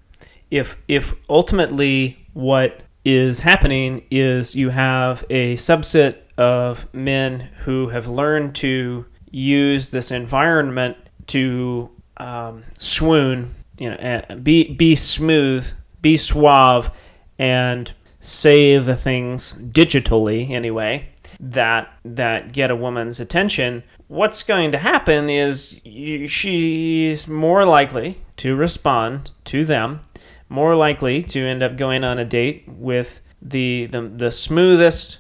If 0.50 0.76
if 0.88 1.14
ultimately 1.28 2.26
what 2.32 2.82
is 3.04 3.40
happening 3.40 4.04
is 4.10 4.56
you 4.56 4.70
have 4.70 5.24
a 5.30 5.54
subset 5.54 6.16
of 6.36 6.92
men 6.94 7.40
who 7.64 7.88
have 7.88 8.08
learned 8.08 8.54
to 8.56 9.06
use 9.30 9.90
this 9.90 10.10
environment 10.10 10.96
to 11.26 11.90
um, 12.16 12.62
swoon, 12.78 13.50
you 13.78 13.90
know, 13.90 14.22
be 14.42 14.72
be 14.74 14.94
smooth, 14.94 15.72
be 16.00 16.16
suave, 16.16 16.90
and 17.38 17.92
say 18.20 18.78
the 18.78 18.96
things 18.96 19.52
digitally 19.54 20.50
anyway 20.50 21.08
that 21.40 21.92
that 22.04 22.52
get 22.52 22.70
a 22.70 22.76
woman's 22.76 23.20
attention. 23.20 23.82
What's 24.08 24.42
going 24.42 24.72
to 24.72 24.78
happen 24.78 25.28
is 25.28 25.80
you, 25.84 26.26
she's 26.26 27.28
more 27.28 27.64
likely 27.64 28.18
to 28.36 28.54
respond 28.54 29.32
to 29.44 29.64
them, 29.64 30.00
more 30.48 30.74
likely 30.74 31.22
to 31.22 31.40
end 31.40 31.62
up 31.62 31.76
going 31.76 32.04
on 32.04 32.18
a 32.18 32.24
date 32.24 32.64
with 32.68 33.20
the 33.42 33.86
the, 33.86 34.02
the 34.02 34.30
smoothest 34.30 35.18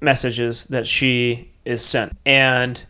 messages 0.00 0.64
that 0.64 0.86
she 0.86 1.52
is 1.64 1.84
sent. 1.84 2.16
And 2.24 2.84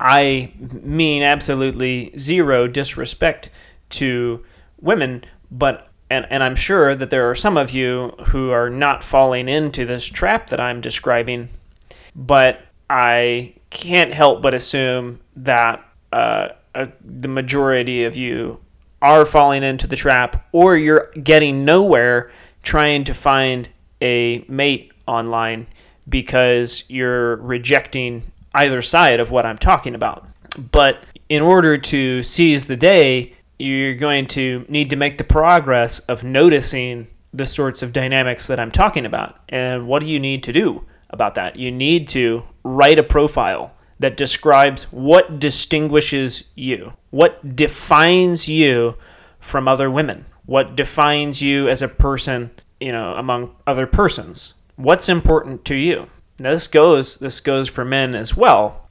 I 0.00 0.52
mean 0.58 1.22
absolutely 1.22 2.12
zero 2.16 2.66
disrespect 2.66 3.50
to 3.90 4.44
women, 4.80 5.24
but 5.50 5.88
and, 6.10 6.26
and 6.28 6.42
I'm 6.42 6.56
sure 6.56 6.94
that 6.94 7.08
there 7.08 7.30
are 7.30 7.34
some 7.34 7.56
of 7.56 7.70
you 7.70 8.14
who 8.28 8.50
are 8.50 8.68
not 8.68 9.02
falling 9.02 9.48
into 9.48 9.86
this 9.86 10.06
trap 10.08 10.48
that 10.48 10.60
I'm 10.60 10.82
describing, 10.82 11.48
but 12.14 12.60
I 12.90 13.54
can't 13.70 14.12
help 14.12 14.42
but 14.42 14.52
assume 14.52 15.20
that 15.34 15.82
uh, 16.12 16.48
uh, 16.74 16.86
the 17.02 17.28
majority 17.28 18.04
of 18.04 18.14
you 18.14 18.60
are 19.00 19.24
falling 19.24 19.62
into 19.62 19.86
the 19.86 19.96
trap 19.96 20.46
or 20.52 20.76
you're 20.76 21.10
getting 21.22 21.64
nowhere 21.64 22.30
trying 22.62 23.04
to 23.04 23.14
find 23.14 23.70
a 24.02 24.44
mate 24.48 24.92
online 25.06 25.66
because 26.08 26.84
you're 26.88 27.36
rejecting 27.36 28.24
either 28.54 28.82
side 28.82 29.20
of 29.20 29.30
what 29.30 29.46
I'm 29.46 29.58
talking 29.58 29.94
about. 29.94 30.26
But 30.70 31.04
in 31.28 31.42
order 31.42 31.76
to 31.76 32.22
seize 32.22 32.66
the 32.66 32.76
day, 32.76 33.34
you're 33.58 33.94
going 33.94 34.26
to 34.26 34.66
need 34.68 34.90
to 34.90 34.96
make 34.96 35.18
the 35.18 35.24
progress 35.24 36.00
of 36.00 36.24
noticing 36.24 37.08
the 37.32 37.46
sorts 37.46 37.82
of 37.82 37.92
dynamics 37.92 38.46
that 38.48 38.60
I'm 38.60 38.70
talking 38.70 39.06
about. 39.06 39.38
And 39.48 39.86
what 39.86 40.00
do 40.00 40.08
you 40.08 40.20
need 40.20 40.42
to 40.44 40.52
do 40.52 40.84
about 41.10 41.34
that? 41.36 41.56
You 41.56 41.70
need 41.70 42.08
to 42.08 42.44
write 42.64 42.98
a 42.98 43.02
profile 43.02 43.72
that 43.98 44.16
describes 44.16 44.84
what 44.84 45.38
distinguishes 45.38 46.50
you, 46.54 46.94
what 47.10 47.56
defines 47.56 48.48
you 48.48 48.96
from 49.38 49.68
other 49.68 49.90
women, 49.90 50.26
what 50.44 50.76
defines 50.76 51.40
you 51.40 51.68
as 51.68 51.80
a 51.82 51.88
person, 51.88 52.50
you 52.80 52.92
know, 52.92 53.14
among 53.14 53.54
other 53.66 53.86
persons. 53.86 54.54
What's 54.76 55.08
important 55.08 55.64
to 55.66 55.74
you? 55.74 56.08
Now 56.38 56.52
this 56.52 56.68
goes 56.68 57.18
this 57.18 57.40
goes 57.40 57.68
for 57.68 57.84
men 57.84 58.14
as 58.14 58.36
well. 58.36 58.88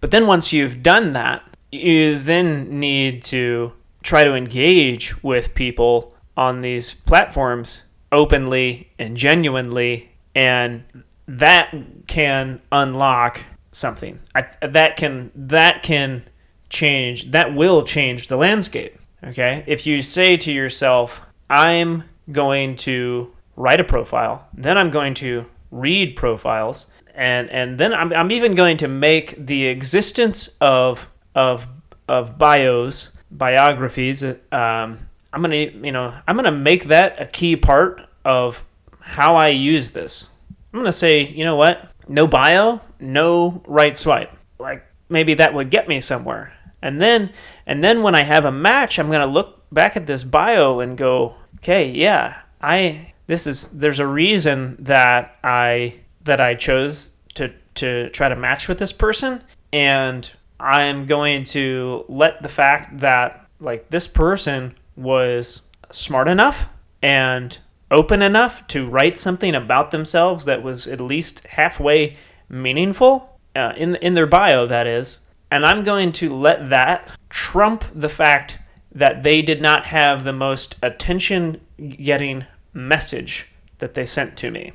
But 0.00 0.10
then 0.10 0.26
once 0.26 0.52
you've 0.52 0.82
done 0.82 1.12
that, 1.12 1.42
you 1.72 2.18
then 2.18 2.78
need 2.78 3.22
to 3.24 3.74
try 4.02 4.24
to 4.24 4.34
engage 4.34 5.22
with 5.22 5.54
people 5.54 6.14
on 6.36 6.60
these 6.60 6.94
platforms 6.94 7.84
openly 8.12 8.92
and 8.98 9.16
genuinely 9.16 10.12
and 10.34 10.84
that 11.26 11.74
can 12.06 12.60
unlock 12.70 13.42
something. 13.72 14.20
I, 14.34 14.46
that 14.60 14.96
can 14.96 15.30
that 15.34 15.82
can 15.82 16.24
change 16.68 17.30
that 17.30 17.54
will 17.54 17.82
change 17.82 18.28
the 18.28 18.36
landscape. 18.36 18.98
Okay? 19.22 19.64
If 19.66 19.86
you 19.86 20.02
say 20.02 20.36
to 20.36 20.52
yourself, 20.52 21.26
I'm 21.48 22.04
going 22.30 22.76
to 22.76 23.32
write 23.56 23.80
a 23.80 23.84
profile, 23.84 24.48
then 24.52 24.76
I'm 24.78 24.90
going 24.90 25.14
to 25.14 25.46
read 25.70 26.16
profiles, 26.16 26.90
and 27.14 27.50
and 27.50 27.78
then 27.78 27.92
I'm, 27.92 28.12
I'm 28.12 28.30
even 28.30 28.54
going 28.54 28.76
to 28.78 28.88
make 28.88 29.34
the 29.46 29.66
existence 29.66 30.56
of 30.60 31.08
of 31.34 31.68
of 32.08 32.38
bios 32.38 33.12
biographies. 33.30 34.22
Um, 34.24 35.08
I'm 35.32 35.42
gonna 35.42 35.56
you 35.56 35.92
know 35.92 36.18
I'm 36.26 36.36
gonna 36.36 36.52
make 36.52 36.84
that 36.84 37.20
a 37.20 37.26
key 37.26 37.56
part 37.56 38.00
of 38.24 38.64
how 39.00 39.36
I 39.36 39.48
use 39.48 39.90
this. 39.90 40.30
I'm 40.72 40.80
gonna 40.80 40.92
say 40.92 41.26
you 41.26 41.44
know 41.44 41.56
what 41.56 41.90
no 42.08 42.26
bio 42.26 42.80
no 43.00 43.62
right 43.66 43.96
swipe 43.96 44.36
like 44.58 44.84
maybe 45.08 45.34
that 45.34 45.54
would 45.54 45.70
get 45.70 45.88
me 45.88 46.00
somewhere 46.00 46.58
and 46.82 47.00
then 47.00 47.32
and 47.66 47.82
then 47.82 48.02
when 48.02 48.14
I 48.14 48.22
have 48.22 48.44
a 48.44 48.52
match 48.52 48.98
I'm 48.98 49.10
gonna 49.10 49.26
look 49.26 49.62
back 49.72 49.96
at 49.96 50.06
this 50.06 50.24
bio 50.24 50.80
and 50.80 50.96
go 50.96 51.36
okay 51.56 51.90
yeah 51.90 52.42
I 52.60 53.13
this 53.26 53.46
is 53.46 53.68
there's 53.68 53.98
a 53.98 54.06
reason 54.06 54.76
that 54.78 55.36
I 55.42 56.00
that 56.24 56.40
I 56.40 56.54
chose 56.54 57.16
to 57.34 57.52
to 57.74 58.10
try 58.10 58.28
to 58.28 58.36
match 58.36 58.68
with 58.68 58.78
this 58.78 58.92
person. 58.92 59.42
And 59.72 60.30
I'm 60.60 61.06
going 61.06 61.44
to 61.44 62.04
let 62.08 62.42
the 62.42 62.48
fact 62.48 63.00
that 63.00 63.46
like 63.60 63.90
this 63.90 64.08
person 64.08 64.74
was 64.96 65.62
smart 65.90 66.28
enough 66.28 66.68
and 67.02 67.58
open 67.90 68.22
enough 68.22 68.66
to 68.68 68.88
write 68.88 69.18
something 69.18 69.54
about 69.54 69.90
themselves 69.90 70.44
that 70.44 70.62
was 70.62 70.86
at 70.86 71.00
least 71.00 71.46
halfway 71.46 72.16
meaningful 72.48 73.38
uh, 73.56 73.72
in 73.76 73.96
in 73.96 74.14
their 74.14 74.26
bio 74.26 74.66
that 74.66 74.86
is. 74.86 75.20
And 75.50 75.64
I'm 75.64 75.84
going 75.84 76.12
to 76.12 76.34
let 76.34 76.70
that 76.70 77.16
trump 77.28 77.84
the 77.94 78.08
fact 78.08 78.58
that 78.92 79.22
they 79.22 79.42
did 79.42 79.60
not 79.60 79.86
have 79.86 80.24
the 80.24 80.32
most 80.32 80.76
attention 80.82 81.60
getting 81.78 82.46
message 82.74 83.50
that 83.78 83.94
they 83.94 84.04
sent 84.04 84.36
to 84.38 84.50
me 84.50 84.72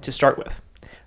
to 0.00 0.10
start 0.10 0.38
with. 0.38 0.62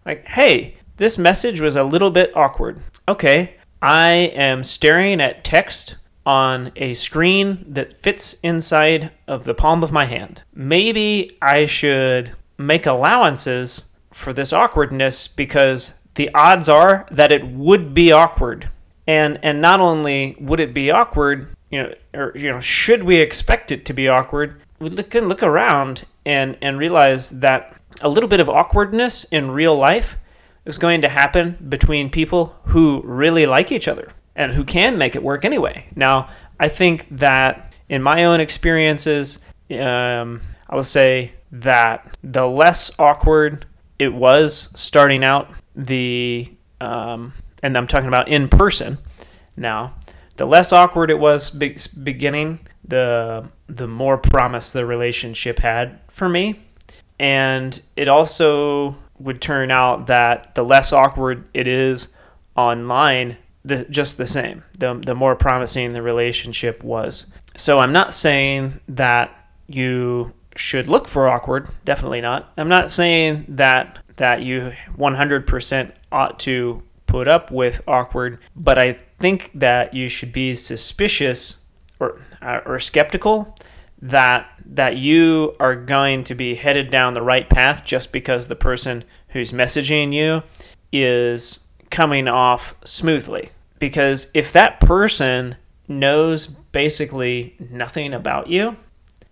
Like, 0.05 0.25
hey, 0.25 0.77
this 0.97 1.17
message 1.17 1.59
was 1.59 1.75
a 1.75 1.83
little 1.83 2.11
bit 2.11 2.35
awkward. 2.35 2.79
Okay, 3.07 3.55
I 3.81 4.31
am 4.35 4.63
staring 4.63 5.19
at 5.19 5.43
text 5.43 5.97
on 6.25 6.71
a 6.75 6.93
screen 6.93 7.63
that 7.67 7.93
fits 7.93 8.37
inside 8.41 9.11
of 9.27 9.45
the 9.45 9.53
palm 9.53 9.83
of 9.83 9.91
my 9.91 10.05
hand. 10.05 10.43
Maybe 10.53 11.37
I 11.41 11.65
should 11.65 12.33
make 12.57 12.85
allowances 12.85 13.89
for 14.11 14.33
this 14.33 14.53
awkwardness 14.53 15.27
because 15.27 15.95
the 16.15 16.29
odds 16.33 16.69
are 16.69 17.05
that 17.11 17.31
it 17.31 17.45
would 17.45 17.93
be 17.93 18.11
awkward. 18.11 18.69
And 19.07 19.37
and 19.43 19.61
not 19.61 19.79
only 19.79 20.35
would 20.39 20.59
it 20.59 20.73
be 20.73 20.89
awkward, 20.89 21.49
you 21.69 21.83
know, 21.83 21.93
or 22.13 22.31
you 22.35 22.51
know, 22.51 22.59
should 22.59 23.03
we 23.03 23.17
expect 23.17 23.71
it 23.71 23.85
to 23.85 23.93
be 23.93 24.07
awkward? 24.07 24.61
We 24.79 24.89
can 24.89 25.27
look 25.27 25.43
around 25.43 26.05
and 26.25 26.57
and 26.61 26.77
realize 26.77 27.39
that 27.39 27.79
a 28.01 28.09
little 28.09 28.29
bit 28.29 28.39
of 28.39 28.49
awkwardness 28.49 29.23
in 29.25 29.51
real 29.51 29.75
life 29.75 30.17
is 30.65 30.77
going 30.77 31.01
to 31.01 31.09
happen 31.09 31.57
between 31.69 32.09
people 32.09 32.57
who 32.65 33.01
really 33.05 33.45
like 33.45 33.71
each 33.71 33.87
other 33.87 34.11
and 34.35 34.51
who 34.53 34.63
can 34.63 34.97
make 34.97 35.15
it 35.15 35.23
work 35.23 35.45
anyway. 35.45 35.87
Now, 35.95 36.27
I 36.59 36.67
think 36.67 37.07
that 37.09 37.73
in 37.87 38.01
my 38.01 38.25
own 38.25 38.39
experiences, 38.39 39.39
um, 39.71 40.41
I 40.67 40.75
would 40.75 40.85
say 40.85 41.33
that 41.51 42.17
the 42.23 42.45
less 42.45 42.91
awkward 42.99 43.65
it 43.97 44.13
was 44.13 44.71
starting 44.75 45.23
out, 45.23 45.49
the 45.75 46.51
um, 46.81 47.33
and 47.63 47.77
I'm 47.77 47.87
talking 47.87 48.07
about 48.07 48.27
in 48.27 48.49
person 48.49 48.97
now, 49.55 49.95
the 50.35 50.45
less 50.45 50.73
awkward 50.73 51.09
it 51.09 51.19
was 51.19 51.51
be- 51.51 51.77
beginning, 52.01 52.59
the 52.83 53.49
the 53.67 53.87
more 53.87 54.17
promise 54.17 54.73
the 54.73 54.85
relationship 54.85 55.59
had 55.59 55.99
for 56.09 56.29
me. 56.29 56.59
And 57.19 57.81
it 57.95 58.07
also 58.07 58.95
would 59.19 59.41
turn 59.41 59.71
out 59.71 60.07
that 60.07 60.55
the 60.55 60.63
less 60.63 60.91
awkward 60.91 61.49
it 61.53 61.67
is 61.67 62.09
online, 62.55 63.37
the, 63.63 63.85
just 63.89 64.17
the 64.17 64.27
same, 64.27 64.63
the, 64.77 65.01
the 65.05 65.15
more 65.15 65.35
promising 65.35 65.93
the 65.93 66.01
relationship 66.01 66.83
was. 66.83 67.27
So 67.55 67.79
I'm 67.79 67.93
not 67.93 68.13
saying 68.13 68.81
that 68.89 69.33
you 69.67 70.33
should 70.55 70.87
look 70.87 71.07
for 71.07 71.27
awkward, 71.27 71.69
definitely 71.85 72.21
not. 72.21 72.51
I'm 72.57 72.69
not 72.69 72.91
saying 72.91 73.45
that 73.49 73.99
that 74.17 74.41
you 74.41 74.71
100% 74.97 75.91
ought 76.11 76.39
to 76.39 76.83
put 77.15 77.29
up 77.29 77.49
with 77.49 77.81
awkward, 77.87 78.37
but 78.57 78.77
I 78.77 78.91
think 78.91 79.49
that 79.53 79.93
you 79.93 80.09
should 80.09 80.33
be 80.33 80.53
suspicious 80.53 81.65
or 81.97 82.19
uh, 82.41 82.59
or 82.65 82.77
skeptical 82.77 83.57
that 84.01 84.49
that 84.65 84.97
you 84.97 85.53
are 85.57 85.77
going 85.77 86.25
to 86.25 86.35
be 86.35 86.55
headed 86.55 86.89
down 86.89 87.13
the 87.13 87.21
right 87.21 87.49
path 87.49 87.85
just 87.85 88.11
because 88.11 88.49
the 88.49 88.55
person 88.55 89.05
who's 89.29 89.53
messaging 89.53 90.11
you 90.11 90.43
is 90.91 91.61
coming 91.89 92.27
off 92.27 92.75
smoothly. 92.83 93.51
Because 93.79 94.29
if 94.33 94.51
that 94.51 94.81
person 94.81 95.55
knows 95.87 96.47
basically 96.47 97.55
nothing 97.71 98.13
about 98.13 98.47
you, 98.47 98.75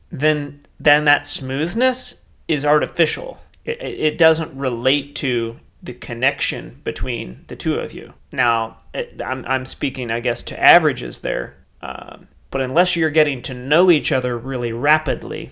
then 0.09 0.61
then 0.79 1.03
that 1.03 1.27
smoothness 1.27 2.23
is 2.47 2.65
artificial. 2.65 3.39
It, 3.65 3.81
it 3.81 4.17
doesn't 4.17 4.57
relate 4.57 5.17
to 5.17 5.59
the 5.83 5.93
connection 5.93 6.79
between 6.85 7.43
the 7.47 7.57
two 7.57 7.75
of 7.75 7.93
you. 7.93 8.13
Now, 8.31 8.77
it, 8.93 9.21
I'm, 9.23 9.43
I'm 9.45 9.65
speaking, 9.65 10.09
I 10.09 10.21
guess, 10.21 10.41
to 10.43 10.59
averages 10.59 11.21
there. 11.21 11.57
Um, 11.81 12.29
but 12.49 12.61
unless 12.61 12.95
you're 12.95 13.09
getting 13.09 13.41
to 13.43 13.53
know 13.53 13.91
each 13.91 14.11
other 14.11 14.37
really 14.37 14.71
rapidly, 14.71 15.51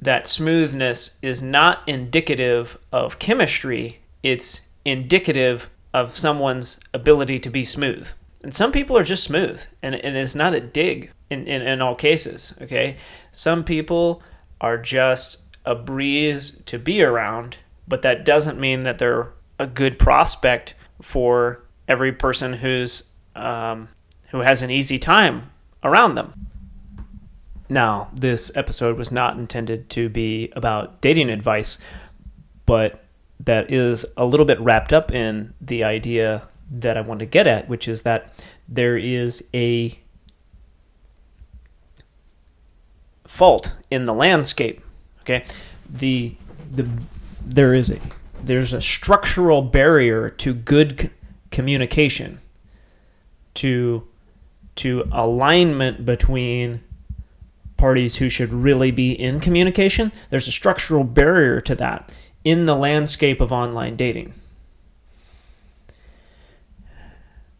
that 0.00 0.26
smoothness 0.26 1.18
is 1.20 1.42
not 1.42 1.82
indicative 1.86 2.78
of 2.90 3.18
chemistry, 3.18 4.00
it's 4.22 4.62
indicative 4.84 5.68
of 5.92 6.16
someone's 6.16 6.80
ability 6.94 7.38
to 7.40 7.50
be 7.50 7.64
smooth. 7.64 8.12
And 8.42 8.54
some 8.54 8.72
people 8.72 8.96
are 8.96 9.02
just 9.02 9.24
smooth, 9.24 9.66
and, 9.82 9.96
and 9.96 10.16
it's 10.16 10.34
not 10.34 10.54
a 10.54 10.60
dig 10.60 11.10
in, 11.28 11.46
in, 11.46 11.60
in 11.60 11.82
all 11.82 11.96
cases, 11.96 12.54
okay? 12.62 12.96
Some 13.32 13.64
people 13.64 14.22
are 14.60 14.78
just 14.78 15.42
a 15.64 15.74
breeze 15.74 16.62
to 16.66 16.78
be 16.78 17.02
around, 17.02 17.58
but 17.86 18.02
that 18.02 18.24
doesn't 18.24 18.60
mean 18.60 18.84
that 18.84 18.98
they're 18.98 19.32
a 19.58 19.66
good 19.66 19.98
prospect 19.98 20.74
for 21.00 21.64
every 21.86 22.12
person 22.12 22.54
who's 22.54 23.10
um, 23.34 23.88
who 24.30 24.40
has 24.40 24.62
an 24.62 24.70
easy 24.70 24.98
time 24.98 25.50
around 25.82 26.14
them. 26.14 26.32
Now, 27.68 28.10
this 28.14 28.50
episode 28.56 28.96
was 28.96 29.12
not 29.12 29.36
intended 29.36 29.90
to 29.90 30.08
be 30.08 30.50
about 30.56 31.00
dating 31.00 31.30
advice, 31.30 31.78
but 32.66 33.04
that 33.38 33.70
is 33.70 34.06
a 34.16 34.24
little 34.24 34.46
bit 34.46 34.58
wrapped 34.60 34.92
up 34.92 35.12
in 35.12 35.54
the 35.60 35.84
idea 35.84 36.48
that 36.70 36.96
I 36.96 37.00
want 37.00 37.20
to 37.20 37.26
get 37.26 37.46
at, 37.46 37.68
which 37.68 37.86
is 37.86 38.02
that 38.02 38.32
there 38.68 38.96
is 38.96 39.46
a 39.54 39.98
fault 43.24 43.74
in 43.90 44.06
the 44.06 44.14
landscape. 44.14 44.80
Okay, 45.20 45.44
the 45.88 46.36
the 46.70 46.88
there 47.44 47.74
is 47.74 47.90
a 47.90 48.00
there's 48.42 48.72
a 48.72 48.80
structural 48.80 49.62
barrier 49.62 50.30
to 50.30 50.54
good 50.54 51.00
c- 51.00 51.10
communication, 51.50 52.40
to 53.54 54.06
to 54.76 55.08
alignment 55.10 56.04
between 56.04 56.80
parties 57.76 58.16
who 58.16 58.28
should 58.28 58.52
really 58.52 58.90
be 58.90 59.12
in 59.12 59.40
communication. 59.40 60.12
There's 60.30 60.46
a 60.46 60.52
structural 60.52 61.04
barrier 61.04 61.60
to 61.62 61.74
that 61.76 62.12
in 62.44 62.66
the 62.66 62.76
landscape 62.76 63.40
of 63.40 63.52
online 63.52 63.96
dating. 63.96 64.34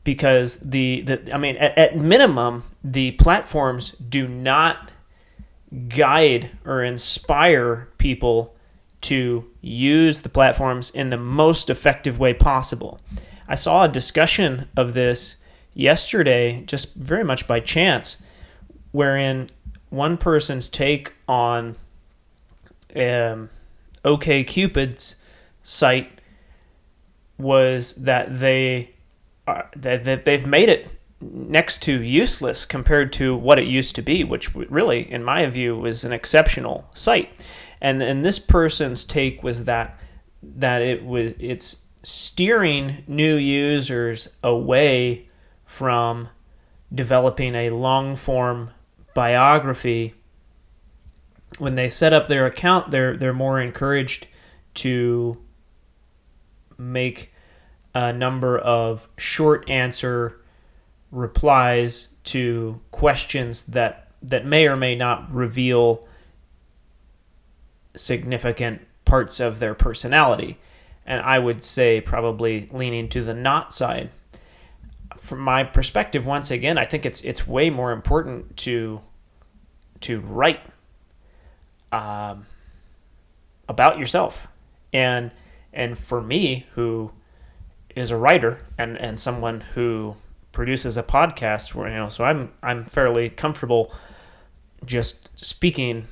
Because 0.05 0.61
the, 0.61 1.03
the 1.03 1.35
I 1.35 1.39
mean, 1.39 1.57
at, 1.57 1.77
at 1.77 1.97
minimum, 1.97 2.65
the 2.83 3.13
platforms 3.13 3.93
do 3.93 4.29
not 4.29 4.93
guide 5.89 6.53
or 6.65 6.83
inspire 6.83 7.89
people 7.99 8.55
to 9.03 9.49
use 9.61 10.23
the 10.23 10.29
platforms 10.29 10.91
in 10.91 11.11
the 11.11 11.17
most 11.17 11.71
effective 11.71 12.19
way 12.19 12.35
possible. 12.35 13.01
I 13.47 13.55
saw 13.55 13.85
a 13.85 13.89
discussion 13.89 14.69
of 14.77 14.95
this 14.95 15.37
yesterday, 15.73 16.63
just 16.67 16.95
very 16.95 17.25
much 17.25 17.47
by 17.47 17.61
chance, 17.61 18.23
wherein 18.93 19.49
one 19.91 20.17
person's 20.17 20.69
take 20.69 21.15
on 21.27 21.77
um, 22.95 23.49
OK 24.05 24.45
Cupid's 24.45 25.17
site 25.63 26.21
was 27.39 27.95
that 27.95 28.41
they 28.41 28.93
are, 29.47 29.71
that 29.77 30.25
they've 30.25 30.47
made 30.47 30.69
it 30.69 30.98
next 31.21 31.83
to 31.83 32.03
useless 32.03 32.65
compared 32.65 33.13
to 33.15 33.37
what 33.37 33.59
it 33.59 33.67
used 33.67 33.95
to 33.97 34.03
be, 34.03 34.25
which 34.25 34.55
really, 34.55 35.11
in 35.11 35.25
my 35.25 35.45
view, 35.47 35.77
was 35.77 36.05
an 36.05 36.13
exceptional 36.13 36.89
site. 36.95 37.31
And 37.81 38.03
and 38.03 38.25
this 38.25 38.39
person's 38.39 39.05
take 39.05 39.43
was 39.43 39.65
that 39.65 39.99
that 40.43 40.83
it 40.83 41.05
was 41.05 41.35
it's 41.39 41.85
steering 42.03 43.05
new 43.07 43.37
users 43.37 44.29
away 44.43 45.29
from 45.65 46.29
developing 46.95 47.55
a 47.55 47.71
long 47.71 48.17
form 48.17 48.71
biography 49.15 50.15
when 51.59 51.75
they 51.75 51.89
set 51.89 52.13
up 52.13 52.29
their 52.29 52.47
account 52.47 52.91
they're 52.91 53.17
they're 53.17 53.33
more 53.33 53.61
encouraged 53.61 54.27
to 54.75 55.43
make 56.79 57.33
a 57.95 58.13
number 58.13 58.57
of 58.57 59.09
short 59.19 59.69
answer 59.69 60.41
replies 61.11 62.09
to 62.25 62.81
questions 62.91 63.67
that 63.67 64.09
that 64.21 64.45
may 64.45 64.67
or 64.67 64.77
may 64.77 64.95
not 64.95 65.33
reveal 65.33 66.07
significant 67.95 68.87
parts 69.05 69.41
of 69.41 69.59
their 69.59 69.75
personality. 69.75 70.59
And 71.07 71.23
I 71.23 71.39
would 71.39 71.63
say 71.63 72.01
probably 72.01 72.69
leaning 72.71 73.09
to 73.11 73.23
the 73.23 73.35
not 73.35 73.73
side. 73.73 74.11
From 75.17 75.41
my 75.41 75.65
perspective, 75.65 76.27
once 76.27 76.51
again, 76.51 76.77
I 76.79 76.85
think 76.85 77.07
it's 77.07 77.23
it's 77.23 77.47
way 77.47 77.71
more 77.71 77.93
important 77.93 78.57
to 78.59 79.01
to 80.01 80.21
write 80.21 80.61
um, 81.91 82.47
about 83.69 83.99
yourself. 83.99 84.49
And 84.93 85.31
and 85.73 85.97
for 85.97 86.21
me, 86.21 86.67
who 86.75 87.13
is 87.95 88.11
a 88.11 88.17
writer 88.17 88.59
and, 88.77 88.97
and 88.99 89.19
someone 89.19 89.61
who 89.61 90.17
produces 90.53 90.97
a 90.97 91.03
podcast 91.03 91.75
where 91.75 91.89
you 91.89 91.97
know 91.97 92.09
so 92.09 92.25
I'm 92.25 92.53
I'm 92.63 92.85
fairly 92.85 93.31
comfortable 93.31 93.95
just 94.85 95.39
speaking 95.39 96.07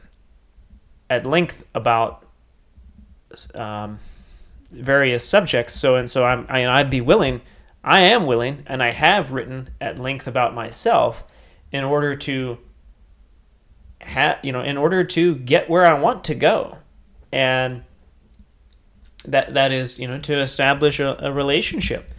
at 1.09 1.25
length 1.27 1.65
about 1.75 2.25
um, 3.55 3.99
various 4.71 5.29
subjects. 5.29 5.75
So 5.75 5.97
and 5.97 6.09
so 6.09 6.25
I'm 6.25 6.47
I, 6.49 6.67
I'd 6.67 6.91
be 6.91 7.01
willing, 7.01 7.41
I 7.85 8.01
am 8.01 8.27
willing, 8.27 8.63
and 8.67 8.83
I 8.83 8.91
have 8.91 9.33
written 9.33 9.71
at 9.81 9.99
length 9.99 10.27
about 10.27 10.55
myself 10.55 11.25
in 11.73 11.85
order 11.85 12.15
to 12.15 12.59
have 14.01 14.39
you 14.43 14.53
know 14.53 14.63
in 14.63 14.77
order 14.77 15.05
to 15.05 15.37
get 15.37 15.69
where 15.69 15.87
I 15.87 15.99
want 15.99 16.25
to 16.25 16.35
go, 16.35 16.79
and 17.33 17.85
that 19.25 19.55
that 19.55 19.73
is 19.73 19.99
you 19.99 20.09
know 20.09 20.19
to 20.21 20.39
establish 20.39 21.01
a, 21.01 21.17
a 21.21 21.33
relationship. 21.33 22.13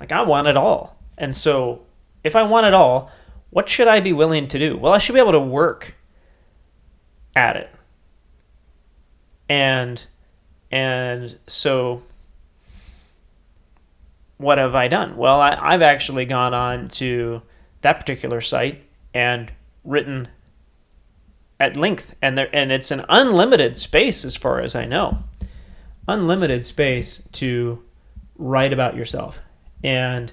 Like 0.00 0.12
I 0.12 0.22
want 0.22 0.46
it 0.46 0.56
all, 0.56 0.97
and 1.18 1.34
so 1.34 1.82
if 2.24 2.34
I 2.34 2.42
want 2.44 2.66
it 2.66 2.74
all, 2.74 3.10
what 3.50 3.68
should 3.68 3.88
I 3.88 4.00
be 4.00 4.12
willing 4.12 4.48
to 4.48 4.58
do? 4.58 4.76
Well, 4.76 4.92
I 4.92 4.98
should 4.98 5.14
be 5.14 5.20
able 5.20 5.32
to 5.32 5.40
work 5.40 5.96
at 7.34 7.56
it. 7.56 7.70
And 9.48 10.06
and 10.70 11.38
so 11.46 12.02
what 14.36 14.58
have 14.58 14.74
I 14.74 14.88
done? 14.88 15.16
Well, 15.16 15.40
I, 15.40 15.58
I've 15.60 15.82
actually 15.82 16.24
gone 16.24 16.54
on 16.54 16.88
to 16.88 17.42
that 17.80 17.98
particular 17.98 18.40
site 18.40 18.84
and 19.14 19.52
written 19.84 20.28
at 21.58 21.76
length 21.76 22.14
and 22.22 22.38
there 22.38 22.50
and 22.52 22.70
it's 22.70 22.90
an 22.90 23.04
unlimited 23.08 23.76
space 23.76 24.24
as 24.24 24.36
far 24.36 24.60
as 24.60 24.76
I 24.76 24.84
know. 24.84 25.24
Unlimited 26.06 26.64
space 26.64 27.22
to 27.32 27.82
write 28.36 28.72
about 28.72 28.96
yourself. 28.96 29.40
And 29.82 30.32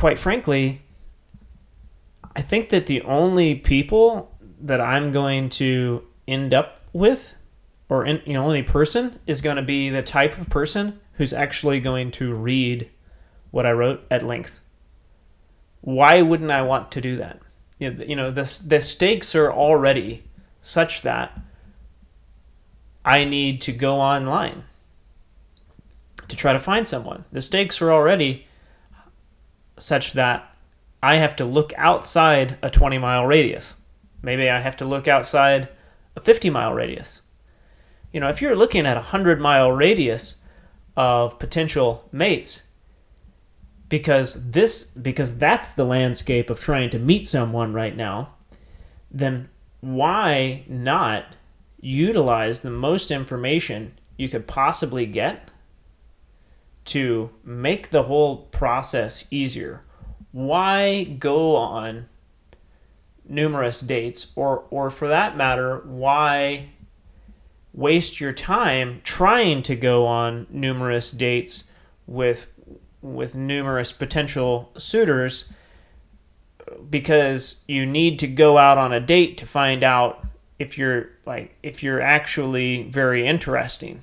quite 0.00 0.18
frankly, 0.18 0.80
I 2.34 2.40
think 2.40 2.70
that 2.70 2.86
the 2.86 3.02
only 3.02 3.54
people 3.54 4.34
that 4.58 4.80
I'm 4.80 5.12
going 5.12 5.50
to 5.50 6.02
end 6.26 6.54
up 6.54 6.80
with, 6.94 7.36
or 7.90 8.06
in, 8.06 8.22
you 8.24 8.32
know, 8.32 8.46
only 8.46 8.62
person 8.62 9.20
is 9.26 9.42
going 9.42 9.56
to 9.56 9.62
be 9.62 9.90
the 9.90 10.00
type 10.00 10.38
of 10.38 10.48
person 10.48 11.00
who's 11.14 11.34
actually 11.34 11.80
going 11.80 12.12
to 12.12 12.34
read 12.34 12.88
what 13.50 13.66
I 13.66 13.72
wrote 13.72 14.06
at 14.10 14.22
length. 14.22 14.60
Why 15.82 16.22
wouldn't 16.22 16.50
I 16.50 16.62
want 16.62 16.90
to 16.92 17.02
do 17.02 17.16
that? 17.16 17.38
You 17.78 18.16
know, 18.16 18.30
the, 18.30 18.62
the 18.66 18.80
stakes 18.80 19.34
are 19.34 19.52
already 19.52 20.24
such 20.62 21.02
that 21.02 21.38
I 23.04 23.24
need 23.24 23.60
to 23.62 23.72
go 23.72 23.96
online 23.96 24.64
to 26.26 26.36
try 26.36 26.54
to 26.54 26.58
find 26.58 26.88
someone. 26.88 27.26
The 27.30 27.42
stakes 27.42 27.82
are 27.82 27.92
already 27.92 28.46
such 29.80 30.12
that 30.12 30.54
I 31.02 31.16
have 31.16 31.34
to 31.36 31.44
look 31.44 31.72
outside 31.76 32.58
a 32.62 32.70
20 32.70 32.98
mile 32.98 33.26
radius. 33.26 33.76
Maybe 34.22 34.48
I 34.50 34.60
have 34.60 34.76
to 34.78 34.84
look 34.84 35.08
outside 35.08 35.68
a 36.14 36.20
50 36.20 36.50
mile 36.50 36.74
radius. 36.74 37.22
You 38.12 38.20
know, 38.20 38.28
if 38.28 38.42
you're 38.42 38.56
looking 38.56 38.86
at 38.86 38.96
a 38.96 39.00
100 39.00 39.40
mile 39.40 39.72
radius 39.72 40.36
of 40.96 41.38
potential 41.38 42.08
mates, 42.12 42.64
because 43.88 44.50
this 44.50 44.84
because 44.84 45.38
that's 45.38 45.72
the 45.72 45.84
landscape 45.84 46.48
of 46.48 46.60
trying 46.60 46.90
to 46.90 46.98
meet 46.98 47.26
someone 47.26 47.72
right 47.72 47.96
now, 47.96 48.34
then 49.10 49.48
why 49.80 50.64
not 50.68 51.34
utilize 51.80 52.60
the 52.60 52.70
most 52.70 53.10
information 53.10 53.92
you 54.16 54.28
could 54.28 54.46
possibly 54.46 55.06
get 55.06 55.50
to 56.86 57.30
make 57.44 57.90
the 57.90 58.04
whole 58.04 58.38
process 58.52 59.26
easier. 59.30 59.84
Why 60.32 61.04
go 61.04 61.56
on 61.56 62.06
numerous 63.28 63.80
dates 63.80 64.32
or 64.34 64.64
or 64.70 64.90
for 64.90 65.08
that 65.08 65.36
matter, 65.36 65.78
why 65.86 66.70
waste 67.72 68.20
your 68.20 68.32
time 68.32 69.00
trying 69.04 69.62
to 69.62 69.76
go 69.76 70.06
on 70.06 70.46
numerous 70.50 71.10
dates 71.12 71.64
with 72.06 72.48
with 73.00 73.34
numerous 73.34 73.92
potential 73.92 74.70
suitors 74.76 75.52
because 76.88 77.62
you 77.66 77.86
need 77.86 78.18
to 78.18 78.26
go 78.26 78.58
out 78.58 78.78
on 78.78 78.92
a 78.92 79.00
date 79.00 79.36
to 79.38 79.46
find 79.46 79.82
out 79.82 80.26
if 80.58 80.76
you're 80.76 81.08
like 81.24 81.56
if 81.62 81.82
you're 81.82 82.00
actually 82.00 82.82
very 82.84 83.26
interesting 83.26 84.02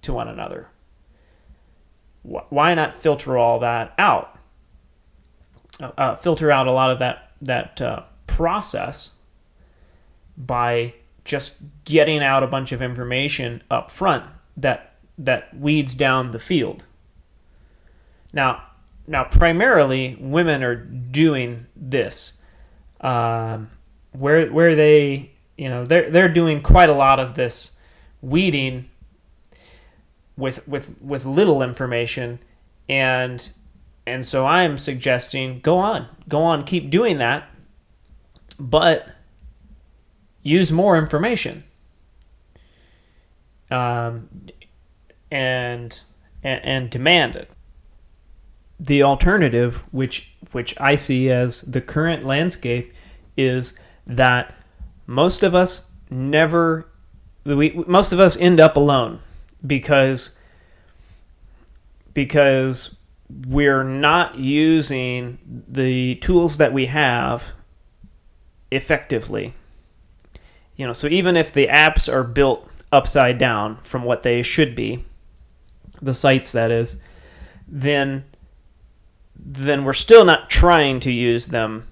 to 0.00 0.12
one 0.12 0.28
another 0.28 0.68
why 2.22 2.74
not 2.74 2.94
filter 2.94 3.38
all 3.38 3.58
that 3.60 3.94
out? 3.98 4.38
Uh, 5.80 5.92
uh, 5.96 6.14
filter 6.14 6.50
out 6.50 6.66
a 6.66 6.72
lot 6.72 6.90
of 6.90 6.98
that 6.98 7.32
that 7.40 7.80
uh, 7.80 8.02
process 8.26 9.16
by 10.36 10.94
just 11.24 11.62
getting 11.84 12.22
out 12.22 12.42
a 12.42 12.46
bunch 12.46 12.72
of 12.72 12.82
information 12.82 13.62
up 13.70 13.90
front 13.90 14.24
that 14.56 14.94
that 15.16 15.56
weeds 15.56 15.94
down 15.94 16.30
the 16.30 16.38
field. 16.38 16.84
Now, 18.32 18.62
now 19.06 19.24
primarily 19.24 20.16
women 20.20 20.62
are 20.62 20.76
doing 20.76 21.66
this, 21.76 22.40
um, 23.00 23.70
where 24.12 24.48
where 24.48 24.74
they 24.74 25.32
you 25.56 25.68
know 25.68 25.84
they're 25.84 26.10
they're 26.10 26.32
doing 26.32 26.60
quite 26.60 26.90
a 26.90 26.94
lot 26.94 27.20
of 27.20 27.34
this 27.34 27.76
weeding 28.20 28.90
with 30.38 30.66
with 30.66 30.96
with 31.02 31.26
little 31.26 31.60
information. 31.60 32.38
And 32.88 33.52
and 34.06 34.24
so 34.24 34.46
I'm 34.46 34.78
suggesting 34.78 35.60
go 35.60 35.76
on 35.76 36.08
go 36.28 36.42
on 36.42 36.64
keep 36.64 36.88
doing 36.88 37.18
that 37.18 37.50
but 38.58 39.08
use 40.42 40.72
more 40.72 40.96
information. 40.96 41.64
Um, 43.70 44.28
and, 45.30 46.00
and 46.42 46.64
and 46.64 46.90
demand 46.90 47.36
it. 47.36 47.50
The 48.80 49.02
alternative 49.02 49.84
which 49.92 50.34
which 50.52 50.74
I 50.80 50.96
see 50.96 51.30
as 51.30 51.62
the 51.62 51.82
current 51.82 52.24
landscape 52.24 52.94
is 53.36 53.78
that 54.06 54.54
most 55.06 55.42
of 55.42 55.54
us 55.54 55.86
never 56.08 56.88
we, 57.44 57.84
most 57.86 58.12
of 58.12 58.20
us 58.20 58.38
end 58.38 58.58
up 58.58 58.76
alone 58.76 59.20
because 59.66 60.36
because 62.14 62.96
we're 63.46 63.84
not 63.84 64.38
using 64.38 65.38
the 65.46 66.16
tools 66.16 66.56
that 66.56 66.72
we 66.72 66.86
have 66.86 67.52
effectively. 68.70 69.52
You 70.76 70.86
know, 70.86 70.92
so 70.92 71.06
even 71.06 71.36
if 71.36 71.52
the 71.52 71.66
apps 71.66 72.12
are 72.12 72.24
built 72.24 72.68
upside 72.90 73.38
down 73.38 73.78
from 73.82 74.04
what 74.04 74.22
they 74.22 74.42
should 74.42 74.74
be, 74.74 75.04
the 76.00 76.14
sites 76.14 76.52
that 76.52 76.70
is, 76.70 77.00
then 77.66 78.24
then 79.36 79.84
we're 79.84 79.92
still 79.92 80.24
not 80.24 80.50
trying 80.50 80.98
to 81.00 81.12
use 81.12 81.46
them 81.46 81.86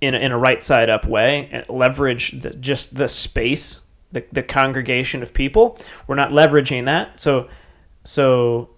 in 0.00 0.14
a, 0.14 0.18
in 0.18 0.32
a 0.32 0.38
right 0.38 0.62
side 0.62 0.88
up 0.88 1.06
way 1.06 1.48
and 1.52 1.68
leverage 1.68 2.32
the, 2.40 2.50
just 2.54 2.96
the 2.96 3.06
space 3.06 3.81
the, 4.12 4.24
the 4.30 4.42
congregation 4.42 5.22
of 5.22 5.34
people. 5.34 5.78
We're 6.06 6.14
not 6.14 6.30
leveraging 6.30 6.84
that. 6.84 7.18
So 7.18 7.48
so 8.04 8.70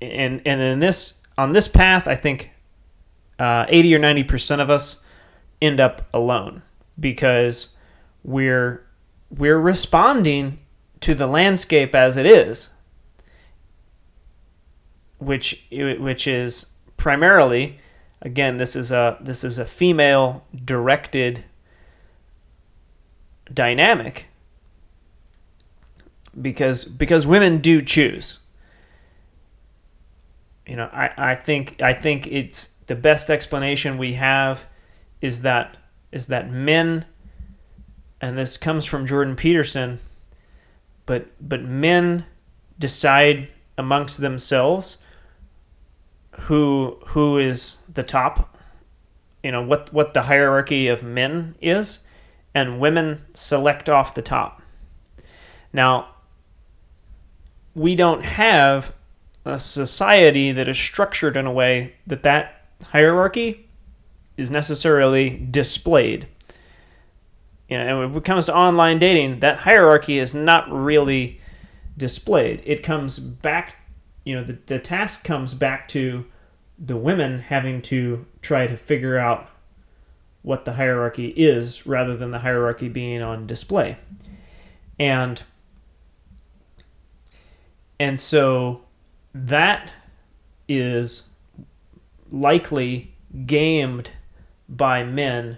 and 0.00 0.40
and 0.46 0.60
in 0.60 0.78
this 0.78 1.20
on 1.36 1.52
this 1.52 1.68
path, 1.68 2.06
I 2.06 2.14
think 2.14 2.52
uh, 3.38 3.66
80 3.68 3.94
or 3.96 3.98
90 3.98 4.22
percent 4.24 4.60
of 4.60 4.70
us 4.70 5.04
end 5.60 5.80
up 5.80 6.06
alone 6.12 6.62
because 6.98 7.76
we're 8.22 8.86
we're 9.30 9.58
responding 9.58 10.58
to 11.00 11.14
the 11.14 11.26
landscape 11.26 11.94
as 11.94 12.16
it 12.16 12.26
is, 12.26 12.74
which 15.18 15.66
which 15.70 16.26
is 16.26 16.66
primarily 16.96 17.78
again 18.22 18.56
this 18.56 18.76
is 18.76 18.92
a 18.92 19.18
this 19.20 19.44
is 19.44 19.58
a 19.58 19.64
female 19.64 20.46
directed 20.64 21.44
dynamic 23.52 24.28
because 26.40 26.84
because 26.84 27.26
women 27.26 27.58
do 27.58 27.80
choose. 27.80 28.40
You 30.66 30.76
know, 30.76 30.88
I, 30.92 31.10
I 31.16 31.34
think 31.34 31.82
I 31.82 31.92
think 31.92 32.26
it's 32.26 32.70
the 32.86 32.94
best 32.94 33.30
explanation 33.30 33.98
we 33.98 34.14
have 34.14 34.66
is 35.20 35.42
that 35.42 35.76
is 36.12 36.28
that 36.28 36.50
men 36.50 37.06
and 38.20 38.38
this 38.38 38.56
comes 38.56 38.86
from 38.86 39.06
Jordan 39.06 39.36
Peterson, 39.36 39.98
but 41.06 41.26
but 41.40 41.62
men 41.62 42.26
decide 42.78 43.48
amongst 43.76 44.20
themselves 44.20 44.98
who 46.40 46.98
who 47.08 47.38
is 47.38 47.82
the 47.92 48.02
top 48.02 48.56
you 49.42 49.52
know 49.52 49.62
what 49.62 49.92
what 49.92 50.14
the 50.14 50.22
hierarchy 50.22 50.88
of 50.88 51.02
men 51.02 51.54
is 51.60 52.04
and 52.54 52.80
women 52.80 53.24
select 53.34 53.88
off 53.88 54.14
the 54.14 54.22
top 54.22 54.62
now 55.72 56.13
we 57.74 57.94
don't 57.96 58.24
have 58.24 58.94
a 59.44 59.58
society 59.58 60.52
that 60.52 60.68
is 60.68 60.78
structured 60.78 61.36
in 61.36 61.46
a 61.46 61.52
way 61.52 61.94
that 62.06 62.22
that 62.22 62.66
hierarchy 62.92 63.68
is 64.36 64.50
necessarily 64.50 65.36
displayed 65.50 66.28
you 67.68 67.78
know, 67.78 68.02
and 68.02 68.10
when 68.10 68.18
it 68.18 68.24
comes 68.24 68.46
to 68.46 68.54
online 68.54 68.98
dating, 68.98 69.40
that 69.40 69.58
hierarchy 69.58 70.18
is 70.18 70.34
not 70.34 70.70
really 70.70 71.40
displayed. 71.96 72.62
It 72.64 72.82
comes 72.82 73.18
back, 73.18 73.76
you 74.24 74.36
know, 74.36 74.44
the, 74.44 74.58
the 74.66 74.78
task 74.78 75.24
comes 75.24 75.54
back 75.54 75.88
to 75.88 76.26
the 76.78 76.96
women 76.96 77.38
having 77.38 77.80
to 77.82 78.26
try 78.42 78.66
to 78.66 78.76
figure 78.76 79.16
out 79.16 79.50
what 80.42 80.66
the 80.66 80.74
hierarchy 80.74 81.28
is 81.28 81.86
rather 81.86 82.16
than 82.16 82.30
the 82.30 82.40
hierarchy 82.40 82.88
being 82.88 83.22
on 83.22 83.46
display. 83.46 83.96
And 84.98 85.42
and 88.04 88.20
so 88.20 88.82
that 89.32 89.94
is 90.68 91.30
likely 92.30 93.14
gamed 93.46 94.10
by 94.68 95.02
men 95.02 95.56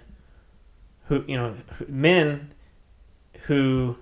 who 1.07 1.25
you 1.27 1.35
know 1.35 1.53
men 1.89 2.53
who 3.47 3.97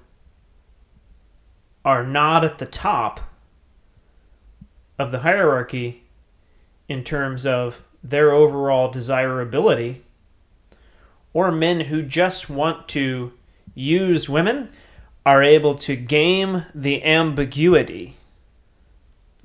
are 1.84 2.04
not 2.04 2.44
at 2.44 2.60
the 2.60 2.68
top 2.68 3.20
of 5.00 5.10
the 5.10 5.20
hierarchy 5.22 6.04
in 6.88 7.04
terms 7.04 7.48
of 7.48 7.84
their 8.04 8.32
overall 8.32 8.92
desirability 8.92 10.04
or 11.34 11.52
men 11.52 11.80
who 11.82 12.04
just 12.04 12.48
want 12.48 12.88
to 12.88 13.34
use 13.74 14.30
women 14.30 14.70
are 15.26 15.42
able 15.42 15.74
to 15.74 15.96
game 15.96 16.62
the 16.76 17.04
ambiguity 17.04 18.16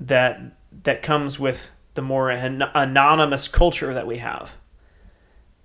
that 0.01 0.57
that 0.83 1.01
comes 1.01 1.39
with 1.39 1.71
the 1.93 2.01
more 2.01 2.29
an- 2.29 2.63
anonymous 2.73 3.47
culture 3.47 3.93
that 3.93 4.07
we 4.07 4.17
have. 4.17 4.57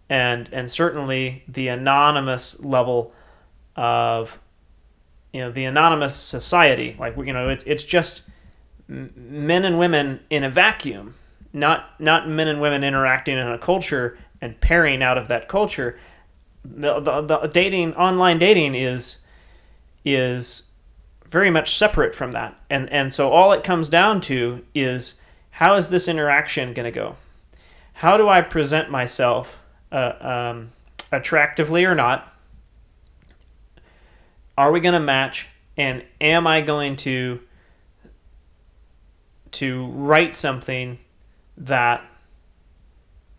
And 0.08 0.48
and 0.52 0.70
certainly 0.70 1.44
the 1.48 1.68
anonymous 1.68 2.60
level 2.62 3.12
of 3.74 4.38
you 5.32 5.40
know 5.40 5.50
the 5.50 5.64
anonymous 5.64 6.16
society 6.16 6.96
like 6.98 7.16
you 7.16 7.32
know 7.32 7.48
it's 7.48 7.64
it's 7.64 7.84
just 7.84 8.28
men 8.88 9.64
and 9.64 9.78
women 9.78 10.20
in 10.30 10.44
a 10.44 10.48
vacuum 10.48 11.14
not 11.56 11.98
not 11.98 12.28
men 12.28 12.48
and 12.48 12.60
women 12.60 12.84
interacting 12.84 13.38
in 13.38 13.46
a 13.46 13.58
culture 13.58 14.18
and 14.40 14.60
pairing 14.60 15.02
out 15.02 15.18
of 15.18 15.28
that 15.28 15.48
culture. 15.48 15.98
The, 16.64 17.00
the, 17.00 17.22
the 17.22 17.46
dating 17.46 17.94
online 17.94 18.38
dating 18.38 18.74
is 18.74 19.20
is 20.04 20.65
very 21.28 21.50
much 21.50 21.74
separate 21.74 22.14
from 22.14 22.32
that 22.32 22.58
and 22.70 22.90
and 22.90 23.12
so 23.12 23.30
all 23.30 23.52
it 23.52 23.64
comes 23.64 23.88
down 23.88 24.20
to 24.20 24.64
is 24.74 25.20
how 25.50 25.74
is 25.74 25.90
this 25.90 26.08
interaction 26.08 26.72
going 26.72 26.84
to 26.84 26.90
go 26.90 27.16
how 27.94 28.16
do 28.16 28.28
i 28.28 28.40
present 28.40 28.90
myself 28.90 29.62
uh, 29.92 30.12
um, 30.20 30.68
attractively 31.12 31.84
or 31.84 31.94
not? 31.94 32.32
Are 34.56 34.72
we 34.72 34.80
going 34.80 34.94
to 34.94 35.00
match? 35.00 35.50
And 35.76 36.04
am 36.20 36.46
I 36.46 36.60
going 36.62 36.96
to 36.96 37.40
to 39.52 39.86
write 39.86 40.34
something 40.34 40.98
that 41.56 42.04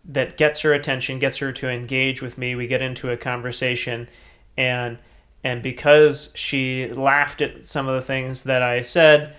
that 0.04 0.36
gets 0.36 0.62
her 0.62 0.72
attention, 0.72 1.18
gets 1.18 1.38
her 1.38 1.52
to 1.52 1.68
engage 1.68 2.22
with 2.22 2.38
me? 2.38 2.54
We 2.54 2.66
get 2.66 2.80
into 2.80 3.10
a 3.10 3.16
conversation, 3.16 4.08
and 4.56 4.98
and 5.44 5.62
because 5.62 6.32
she 6.34 6.88
laughed 6.88 7.40
at 7.40 7.64
some 7.64 7.88
of 7.88 7.94
the 7.94 8.02
things 8.02 8.44
that 8.44 8.62
I 8.62 8.80
said, 8.80 9.36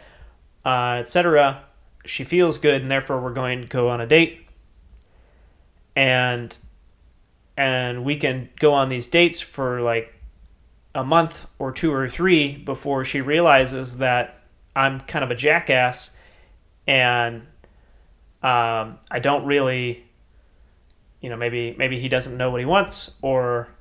uh, 0.66 0.98
etc., 1.00 1.64
she 2.06 2.24
feels 2.24 2.58
good, 2.58 2.82
and 2.82 2.90
therefore 2.90 3.22
we're 3.22 3.34
going 3.34 3.62
to 3.62 3.68
go 3.68 3.90
on 3.90 4.00
a 4.02 4.08
date. 4.08 4.46
And 5.96 6.58
and 7.58 8.06
we 8.06 8.16
can 8.16 8.50
go 8.60 8.74
on 8.74 8.88
these 8.88 9.08
dates 9.08 9.42
for 9.42 9.82
like 9.82 10.14
a 10.96 11.04
month 11.04 11.48
or 11.60 11.74
two 11.74 11.92
or 11.92 12.08
three 12.08 12.56
before 12.56 13.04
she 13.04 13.20
realizes 13.20 13.98
that 13.98 14.42
I'm 14.76 15.02
kind 15.02 15.26
of 15.26 15.32
a 15.32 15.36
jackass 15.36 16.16
and 16.88 17.42
um, 18.42 18.98
I 19.12 19.20
don't 19.22 19.46
really, 19.46 20.06
you 21.20 21.30
know, 21.30 21.36
maybe 21.36 21.76
maybe 21.78 22.00
he 22.00 22.08
doesn't 22.08 22.38
know 22.38 22.50
what 22.50 22.62
he 22.62 22.66
wants 22.66 23.18
or 23.22 23.76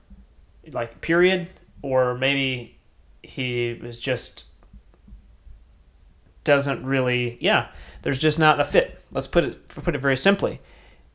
like 0.72 1.00
period 1.00 1.48
or 1.83 2.14
maybe 2.14 2.79
he 3.23 3.79
was 3.83 4.01
just 4.01 4.47
doesn't 6.45 6.83
really 6.83 7.37
yeah 7.41 7.71
there's 8.03 8.19
just 8.19 8.38
not 8.38 8.59
a 8.59 8.64
fit 8.64 9.03
let's 9.12 9.27
put 9.27 9.45
it 9.45 9.69
put 9.69 9.95
it 9.95 10.01
very 10.01 10.17
simply 10.17 10.61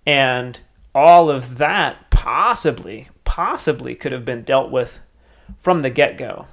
and 0.05 0.59
all 0.93 1.29
of 1.29 1.57
that 1.57 2.09
possibly, 2.09 3.09
possibly 3.23 3.95
could 3.95 4.11
have 4.11 4.25
been 4.25 4.43
dealt 4.43 4.71
with 4.71 4.99
from 5.57 5.81
the 5.81 5.89
get 5.89 6.17
go. 6.17 6.47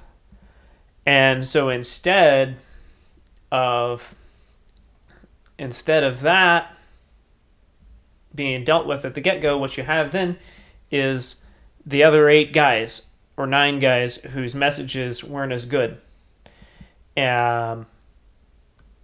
And 1.05 1.47
so 1.47 1.69
instead 1.69 2.57
of 3.51 4.15
instead 5.57 6.03
of 6.03 6.21
that 6.21 6.75
being 8.33 8.63
dealt 8.63 8.87
with 8.87 9.05
at 9.05 9.13
the 9.13 9.21
get 9.21 9.41
go, 9.41 9.57
what 9.57 9.77
you 9.77 9.83
have 9.83 10.11
then 10.11 10.37
is 10.89 11.43
the 11.85 12.03
other 12.03 12.29
eight 12.29 12.53
guys 12.53 13.10
or 13.37 13.47
nine 13.47 13.79
guys 13.79 14.17
whose 14.17 14.55
messages 14.55 15.23
weren't 15.23 15.51
as 15.51 15.65
good. 15.65 15.99
Um, 17.17 17.87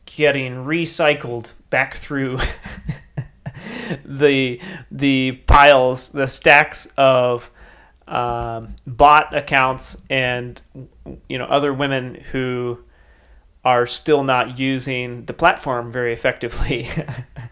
getting 0.06 0.56
recycled 0.56 1.52
back 1.70 1.94
through 1.94 2.38
the 4.06 4.62
the 4.92 5.32
piles, 5.48 6.12
the 6.12 6.28
stacks 6.28 6.94
of 6.98 7.52
um, 8.08 8.76
bot 8.86 9.36
accounts 9.36 9.98
and 10.10 10.62
you 11.28 11.38
know 11.38 11.46
other 11.46 11.74
women 11.74 12.16
who 12.32 12.80
are 13.66 13.86
still 13.86 14.24
not 14.24 14.58
using 14.58 15.26
the 15.26 15.34
platform 15.34 15.92
very 15.92 16.14
effectively, 16.14 16.88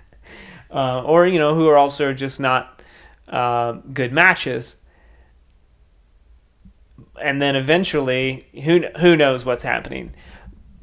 uh, 0.72 1.04
or 1.04 1.28
you 1.28 1.40
know 1.40 1.56
who 1.56 1.68
are 1.68 1.78
also 1.78 2.14
just 2.14 2.40
not 2.40 2.82
uh, 3.28 3.74
good 3.94 4.14
matches. 4.14 4.82
And 7.22 7.42
then 7.42 7.56
eventually, 7.56 8.48
who 8.64 8.84
who 9.00 9.16
knows 9.16 9.46
what's 9.46 9.64
happening? 9.64 10.14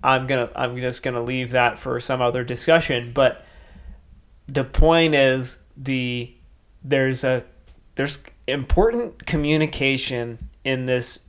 I'm 0.02 0.26
gonna 0.26 0.50
I'm 0.56 0.76
just 0.76 1.02
gonna 1.02 1.22
leave 1.22 1.50
that 1.50 1.78
for 1.78 2.00
some 2.00 2.20
other 2.20 2.42
discussion, 2.44 3.12
but 3.12 3.44
the 4.46 4.64
point 4.64 5.14
is 5.14 5.62
the 5.76 6.34
there's 6.82 7.24
a 7.24 7.44
there's 7.94 8.22
important 8.46 9.26
communication 9.26 10.48
in 10.64 10.86
this 10.86 11.26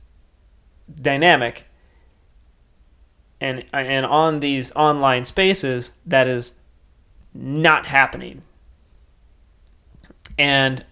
dynamic 1.00 1.66
and 3.40 3.64
and 3.72 4.06
on 4.06 4.40
these 4.40 4.74
online 4.74 5.24
spaces 5.24 5.96
that 6.04 6.26
is 6.26 6.54
not 7.32 7.86
happening 7.86 8.42
and 10.38 10.84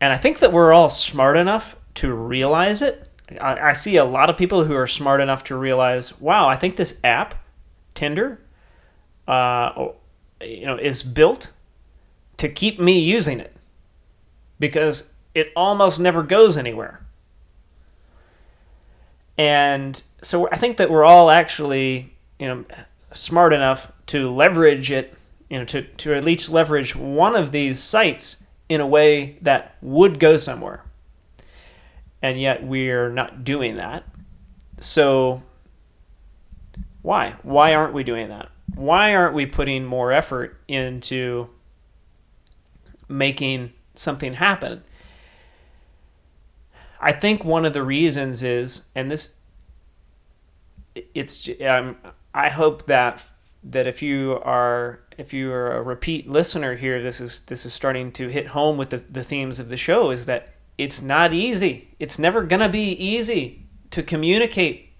and 0.00 0.12
I 0.12 0.16
think 0.16 0.38
that 0.38 0.52
we're 0.52 0.72
all 0.72 0.88
smart 0.88 1.36
enough 1.36 1.76
to 1.98 2.14
realize 2.14 2.82
it. 2.82 3.08
I, 3.40 3.58
I 3.58 3.72
see 3.72 3.96
a 3.96 4.04
lot 4.04 4.30
of 4.30 4.36
people 4.36 4.64
who 4.64 4.74
are 4.74 4.86
smart 4.86 5.20
enough 5.20 5.44
to 5.44 5.56
realize, 5.56 6.18
wow, 6.20 6.48
I 6.48 6.56
think 6.56 6.76
this 6.76 6.98
app, 7.04 7.34
Tinder, 7.94 8.40
uh, 9.26 9.88
you 10.40 10.64
know 10.64 10.76
is 10.76 11.02
built 11.02 11.52
to 12.38 12.48
keep 12.48 12.78
me 12.78 12.98
using 12.98 13.40
it 13.40 13.54
because 14.58 15.12
it 15.34 15.52
almost 15.54 16.00
never 16.00 16.22
goes 16.22 16.56
anywhere. 16.56 17.04
And 19.36 20.02
so 20.22 20.48
I 20.50 20.56
think 20.56 20.78
that 20.78 20.90
we're 20.90 21.04
all 21.04 21.30
actually, 21.30 22.14
you 22.38 22.46
know, 22.46 22.64
smart 23.12 23.52
enough 23.52 23.92
to 24.06 24.30
leverage 24.30 24.90
it, 24.90 25.14
you 25.48 25.58
know, 25.58 25.64
to, 25.66 25.82
to 25.82 26.14
at 26.14 26.24
least 26.24 26.50
leverage 26.50 26.96
one 26.96 27.36
of 27.36 27.52
these 27.52 27.80
sites 27.80 28.44
in 28.68 28.80
a 28.80 28.86
way 28.86 29.38
that 29.42 29.76
would 29.80 30.18
go 30.18 30.36
somewhere. 30.38 30.84
And 32.20 32.40
yet 32.40 32.64
we're 32.64 33.10
not 33.10 33.44
doing 33.44 33.76
that. 33.76 34.04
So 34.80 35.42
Why? 37.02 37.36
Why 37.42 37.74
aren't 37.74 37.94
we 37.94 38.04
doing 38.04 38.28
that? 38.28 38.50
Why 38.74 39.14
aren't 39.14 39.34
we 39.34 39.46
putting 39.46 39.84
more 39.84 40.12
effort 40.12 40.60
into 40.68 41.48
making 43.08 43.72
something 43.94 44.34
happen? 44.34 44.82
I 47.00 47.12
think 47.12 47.44
one 47.44 47.64
of 47.64 47.72
the 47.72 47.82
reasons 47.82 48.42
is, 48.42 48.88
and 48.94 49.10
this, 49.10 49.36
it's, 51.14 51.48
um, 51.64 51.96
I 52.34 52.50
hope 52.50 52.86
that 52.86 53.24
that 53.64 53.86
if 53.86 54.02
you 54.02 54.40
are 54.44 55.00
if 55.16 55.32
you 55.32 55.50
are 55.50 55.72
a 55.72 55.82
repeat 55.82 56.28
listener 56.28 56.76
here, 56.76 57.02
this 57.02 57.20
is 57.20 57.40
this 57.40 57.64
is 57.66 57.72
starting 57.72 58.12
to 58.12 58.28
hit 58.28 58.48
home 58.48 58.76
with 58.76 58.90
the, 58.90 58.98
the 58.98 59.24
themes 59.24 59.58
of 59.58 59.68
the 59.68 59.76
show. 59.76 60.10
Is 60.10 60.26
that 60.26 60.54
it's 60.78 61.02
not 61.02 61.34
easy. 61.34 61.94
It's 61.98 62.18
never 62.18 62.42
gonna 62.42 62.68
be 62.68 62.92
easy 62.92 63.66
to 63.90 64.02
communicate 64.02 64.92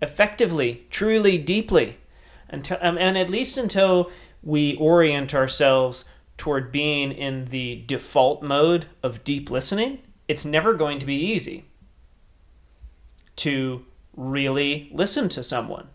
effectively, 0.00 0.86
truly, 0.90 1.36
deeply, 1.36 1.98
until 2.48 2.78
um, 2.80 2.96
and 2.96 3.18
at 3.18 3.28
least 3.28 3.58
until 3.58 4.10
we 4.42 4.76
orient 4.76 5.34
ourselves 5.34 6.04
toward 6.36 6.70
being 6.70 7.12
in 7.12 7.46
the 7.46 7.84
default 7.86 8.42
mode 8.42 8.86
of 9.02 9.24
deep 9.24 9.50
listening. 9.50 9.98
It's 10.28 10.44
never 10.44 10.74
going 10.74 10.98
to 10.98 11.06
be 11.06 11.16
easy 11.16 11.64
to 13.36 13.84
really 14.16 14.90
listen 14.92 15.28
to 15.28 15.42
someone 15.42 15.88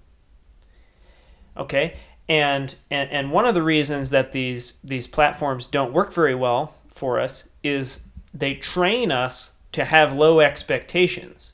Okay, 1.58 1.98
and 2.30 2.74
and 2.90 3.10
and 3.12 3.32
one 3.32 3.46
of 3.46 3.54
the 3.54 3.64
reasons 3.64 4.10
that 4.12 4.32
these 4.32 4.80
these 4.84 5.08
platforms 5.08 5.68
don't 5.68 5.94
work 5.94 6.14
very 6.14 6.36
well 6.36 6.76
for 6.90 7.20
us 7.20 7.50
is 7.64 8.06
they 8.34 8.56
train 8.56 9.12
us 9.12 9.54
to 9.72 9.86
have 9.86 10.14
low 10.14 10.40
expectations, 10.40 11.54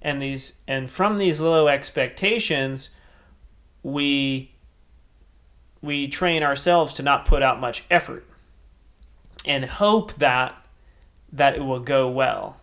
and 0.00 0.20
these 0.20 0.58
and 0.66 0.90
from 0.90 1.18
these 1.18 1.40
low 1.40 1.68
expectations, 1.68 2.90
we 3.82 4.52
we 5.80 6.08
train 6.08 6.42
ourselves 6.42 6.94
to 6.94 7.02
not 7.02 7.26
put 7.26 7.42
out 7.42 7.60
much 7.60 7.84
effort 7.90 8.24
and 9.44 9.64
hope 9.64 10.14
that 10.14 10.64
that 11.32 11.56
it 11.56 11.64
will 11.64 11.80
go 11.80 12.08
well. 12.08 12.60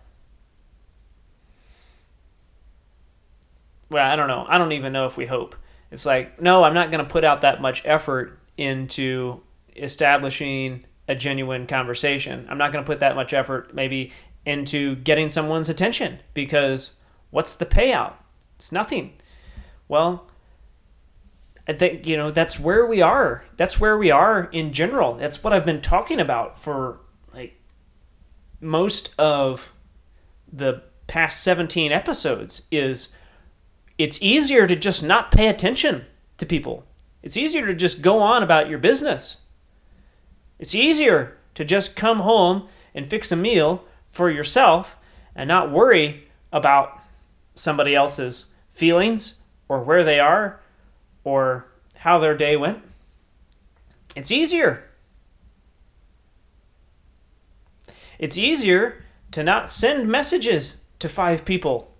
Well, 3.89 4.05
I 4.05 4.15
don't 4.15 4.27
know. 4.27 4.45
I 4.47 4.57
don't 4.57 4.71
even 4.71 4.93
know 4.93 5.07
if 5.07 5.17
we 5.17 5.25
hope. 5.25 5.55
It's 5.91 6.05
like, 6.05 6.39
no, 6.39 6.63
I'm 6.63 6.75
not 6.75 6.91
going 6.91 7.03
to 7.03 7.09
put 7.09 7.23
out 7.23 7.41
that 7.41 7.59
much 7.59 7.81
effort 7.85 8.37
into 8.55 9.41
establishing 9.75 10.85
a 11.09 11.15
genuine 11.15 11.65
conversation. 11.65 12.45
I'm 12.49 12.59
not 12.59 12.71
going 12.71 12.85
to 12.85 12.87
put 12.87 12.99
that 12.99 13.15
much 13.15 13.33
effort 13.33 13.73
maybe 13.73 14.13
into 14.45 14.95
getting 14.95 15.27
someone's 15.27 15.67
attention 15.67 16.19
because 16.35 16.97
what's 17.31 17.55
the 17.55 17.65
payout? 17.65 18.13
It's 18.55 18.71
nothing. 18.71 19.13
Well, 19.87 20.29
I 21.67 21.73
think, 21.73 22.05
you 22.05 22.15
know, 22.15 22.29
that's 22.29 22.59
where 22.59 22.85
we 22.85 23.01
are. 23.01 23.43
That's 23.57 23.81
where 23.81 23.97
we 23.97 24.11
are 24.11 24.45
in 24.51 24.71
general. 24.71 25.15
That's 25.15 25.43
what 25.43 25.51
I've 25.51 25.65
been 25.65 25.81
talking 25.81 26.19
about 26.19 26.59
for 26.59 26.99
like 27.33 27.59
most 28.61 29.13
of 29.17 29.73
the 30.51 30.83
past 31.07 31.43
17 31.43 31.91
episodes 31.91 32.67
is 32.69 33.15
it's 33.97 34.21
easier 34.21 34.67
to 34.67 34.75
just 34.75 35.03
not 35.03 35.31
pay 35.31 35.47
attention 35.47 36.05
to 36.37 36.45
people. 36.45 36.85
It's 37.23 37.35
easier 37.35 37.65
to 37.65 37.73
just 37.73 38.03
go 38.03 38.19
on 38.19 38.43
about 38.43 38.69
your 38.69 38.79
business. 38.79 39.47
It's 40.59 40.75
easier 40.75 41.37
to 41.55 41.63
just 41.65 41.95
come 41.95 42.19
home 42.19 42.67
and 42.93 43.07
fix 43.07 43.31
a 43.31 43.35
meal 43.35 43.85
for 44.07 44.29
yourself 44.29 44.97
and 45.35 45.47
not 45.47 45.71
worry 45.71 46.27
about 46.51 47.01
somebody 47.55 47.95
else's 47.95 48.51
feelings 48.69 49.35
or 49.67 49.83
where 49.83 50.03
they 50.03 50.19
are 50.19 50.59
or 51.23 51.67
how 51.97 52.17
their 52.17 52.35
day 52.35 52.57
went. 52.57 52.83
It's 54.15 54.31
easier. 54.31 54.89
It's 58.17 58.37
easier 58.37 59.03
to 59.31 59.43
not 59.43 59.69
send 59.69 60.09
messages 60.09 60.81
to 60.99 61.07
five 61.07 61.45
people 61.45 61.95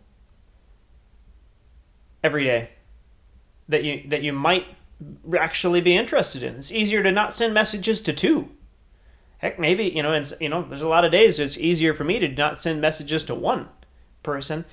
every 2.24 2.44
day 2.44 2.72
that 3.70 3.84
you 3.84 4.04
that 4.10 4.24
you 4.24 4.34
might 4.34 4.66
actually 5.38 5.82
be 5.82 5.96
interested 5.96 6.44
in. 6.44 6.56
It's 6.56 6.72
easier 6.72 7.04
to 7.04 7.12
not 7.12 7.34
send 7.34 7.54
messages 7.54 8.02
to 8.04 8.14
two. 8.14 8.52
Heck, 9.40 9.58
maybe 9.58 9.86
you 9.86 10.04
know, 10.04 10.14
it's 10.14 10.34
you 10.40 10.50
know, 10.50 10.64
there's 10.64 10.82
a 10.82 10.90
lot 10.90 11.06
of 11.06 11.12
days 11.12 11.40
it's 11.40 11.58
easier 11.58 11.94
for 11.94 12.04
me 12.04 12.20
to 12.20 12.28
not 12.28 12.60
send 12.60 12.82
messages 12.82 13.24
to 13.26 13.36
one 13.36 13.70
person. 14.24 14.66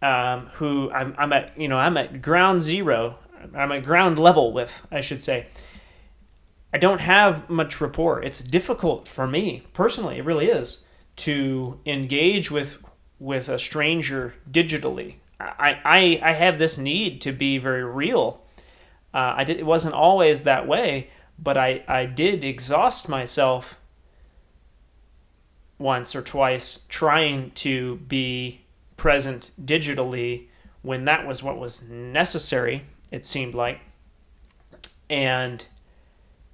Um, 0.00 0.46
who 0.54 0.92
I'm, 0.92 1.14
I'm 1.18 1.32
at, 1.32 1.58
you 1.58 1.66
know, 1.66 1.78
I'm 1.78 1.96
at 1.96 2.22
ground 2.22 2.62
zero. 2.62 3.18
I'm 3.54 3.72
at 3.72 3.84
ground 3.84 4.18
level 4.18 4.52
with, 4.52 4.86
I 4.92 5.00
should 5.00 5.22
say. 5.22 5.48
I 6.72 6.78
don't 6.78 7.00
have 7.00 7.48
much 7.48 7.80
rapport. 7.80 8.22
It's 8.22 8.42
difficult 8.42 9.08
for 9.08 9.26
me 9.26 9.66
personally. 9.72 10.18
It 10.18 10.24
really 10.24 10.46
is 10.46 10.86
to 11.16 11.80
engage 11.86 12.50
with 12.50 12.78
with 13.18 13.48
a 13.48 13.58
stranger 13.58 14.36
digitally. 14.48 15.16
I, 15.40 15.80
I, 15.84 16.20
I 16.22 16.32
have 16.32 16.58
this 16.58 16.78
need 16.78 17.20
to 17.22 17.32
be 17.32 17.58
very 17.58 17.84
real. 17.84 18.44
Uh, 19.18 19.34
I 19.38 19.42
did, 19.42 19.58
it 19.58 19.66
wasn't 19.66 19.96
always 19.96 20.44
that 20.44 20.68
way, 20.68 21.10
but 21.40 21.56
I, 21.56 21.82
I 21.88 22.06
did 22.06 22.44
exhaust 22.44 23.08
myself 23.08 23.76
once 25.76 26.14
or 26.14 26.22
twice 26.22 26.82
trying 26.88 27.50
to 27.52 27.96
be 27.96 28.60
present 28.96 29.50
digitally 29.60 30.46
when 30.82 31.04
that 31.06 31.26
was 31.26 31.42
what 31.42 31.58
was 31.58 31.88
necessary, 31.88 32.84
it 33.10 33.24
seemed 33.24 33.54
like. 33.54 33.80
And 35.10 35.66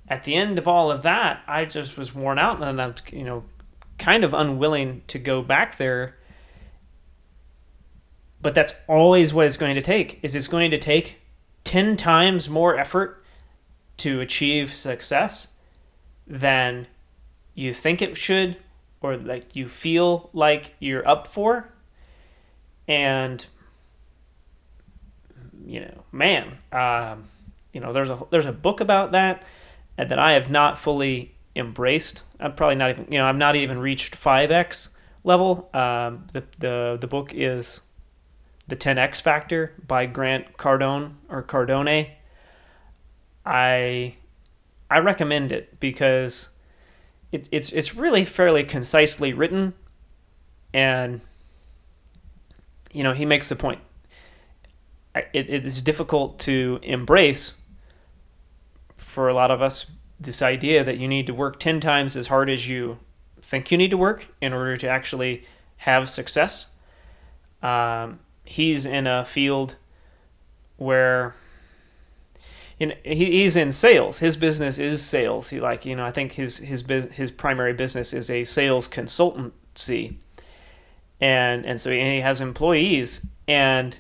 at 0.09 0.25
the 0.25 0.35
end 0.35 0.59
of 0.59 0.67
all 0.67 0.91
of 0.91 1.03
that, 1.03 1.43
I 1.47 1.67
just 1.67 1.99
was 1.99 2.15
worn 2.15 2.39
out 2.39 2.63
and 2.63 2.81
I'm, 2.81 2.95
you 3.13 3.25
know, 3.25 3.45
kind 3.99 4.25
of 4.25 4.33
unwilling 4.33 5.03
to 5.09 5.19
go 5.19 5.43
back 5.43 5.77
there 5.77 6.17
but 8.41 8.55
that's 8.55 8.75
always 8.89 9.33
what 9.33 9.47
it's 9.47 9.57
going 9.57 9.75
to 9.75 9.81
take 9.81 10.21
is 10.23 10.35
it's 10.35 10.49
going 10.49 10.71
to 10.71 10.77
take 10.77 11.19
10 11.75 11.97
times 11.97 12.49
more 12.49 12.79
effort 12.79 13.21
to 13.97 14.21
achieve 14.21 14.73
success 14.73 15.55
than 16.25 16.87
you 17.53 17.75
think 17.75 18.01
it 18.01 18.17
should 18.17 18.57
or 19.01 19.17
like 19.17 19.57
you 19.57 19.67
feel 19.67 20.31
like 20.33 20.77
you're 20.79 21.05
up 21.07 21.27
for. 21.27 21.75
And 22.87 23.45
you 25.67 25.81
know 25.81 26.05
man 26.13 26.59
um, 26.71 27.25
you 27.73 27.81
know 27.81 27.93
there's 27.93 28.09
a 28.09 28.21
there's 28.31 28.47
a 28.47 28.53
book 28.53 28.79
about 28.79 29.11
that 29.11 29.43
that 29.97 30.17
I 30.17 30.35
have 30.35 30.49
not 30.49 30.79
fully 30.79 31.35
embraced. 31.57 32.23
I'm 32.39 32.55
probably 32.55 32.77
not 32.77 32.91
even 32.91 33.09
you 33.11 33.19
know 33.19 33.27
I've 33.27 33.35
not 33.35 33.57
even 33.57 33.81
reached 33.81 34.15
5x 34.15 34.91
level. 35.25 35.71
Um, 35.75 36.29
the, 36.33 36.45
the 36.57 36.99
the 37.01 37.09
book 37.09 37.33
is 37.35 37.81
the 38.67 38.77
10X 38.77 39.21
Factor 39.21 39.73
by 39.87 40.07
Grant 40.07 40.57
Cardone 40.57 41.15
or 41.29 41.43
Cardone. 41.43 42.11
I 43.45 44.17
I 44.91 44.99
recommend 44.99 45.53
it 45.53 45.81
because 45.81 46.49
it, 47.33 47.49
it's 47.51 47.73
it's 47.73 47.95
really 47.95 48.25
fairly 48.25 48.65
concisely 48.65 49.33
written, 49.33 49.75
and 50.73 51.21
you 52.93 53.03
know 53.03 53.13
he 53.13 53.27
makes 53.27 53.49
the 53.49 53.57
point. 53.57 53.81
It, 55.15 55.49
it 55.49 55.65
is 55.65 55.81
difficult 55.83 56.39
to 56.41 56.81
embrace 56.83 57.53
for 58.97 59.29
a 59.29 59.35
lot 59.35 59.51
of 59.51 59.63
us 59.63 59.87
this 60.19 60.43
idea 60.43 60.83
that 60.83 60.99
you 60.99 61.07
need 61.07 61.27
to 61.27 61.35
work 61.35 61.61
10 61.61 61.81
times 61.81 62.17
as 62.17 62.29
hard 62.29 62.49
as 62.49 62.69
you 62.69 62.99
think 63.41 63.71
you 63.71 63.79
need 63.79 63.91
to 63.91 63.97
work 63.97 64.27
in 64.41 64.53
order 64.53 64.77
to 64.77 64.89
actually 64.89 65.45
have 65.79 66.09
success. 66.09 66.75
Um, 67.63 68.21
he's 68.45 68.87
in 68.87 69.07
a 69.07 69.25
field 69.25 69.77
where 70.77 71.35
you 72.79 72.89
know, 72.89 72.95
he, 73.05 73.27
he's 73.27 73.57
in 73.57 73.73
sales. 73.73 74.19
His 74.19 74.37
business 74.37 74.79
is 74.79 75.03
sales. 75.03 75.51
He 75.51 75.61
like 75.61 75.85
you 75.87 75.97
know 75.97 76.07
I 76.07 76.11
think 76.11 76.33
his 76.33 76.59
his 76.59 76.83
his 77.13 77.31
primary 77.31 77.73
business 77.73 78.13
is 78.13 78.31
a 78.31 78.45
sales 78.45 78.89
consultancy, 78.89 80.17
and 81.21 81.65
and 81.65 81.81
so 81.81 81.91
he 81.91 82.21
has 82.21 82.41
employees 82.41 83.27
and 83.47 83.99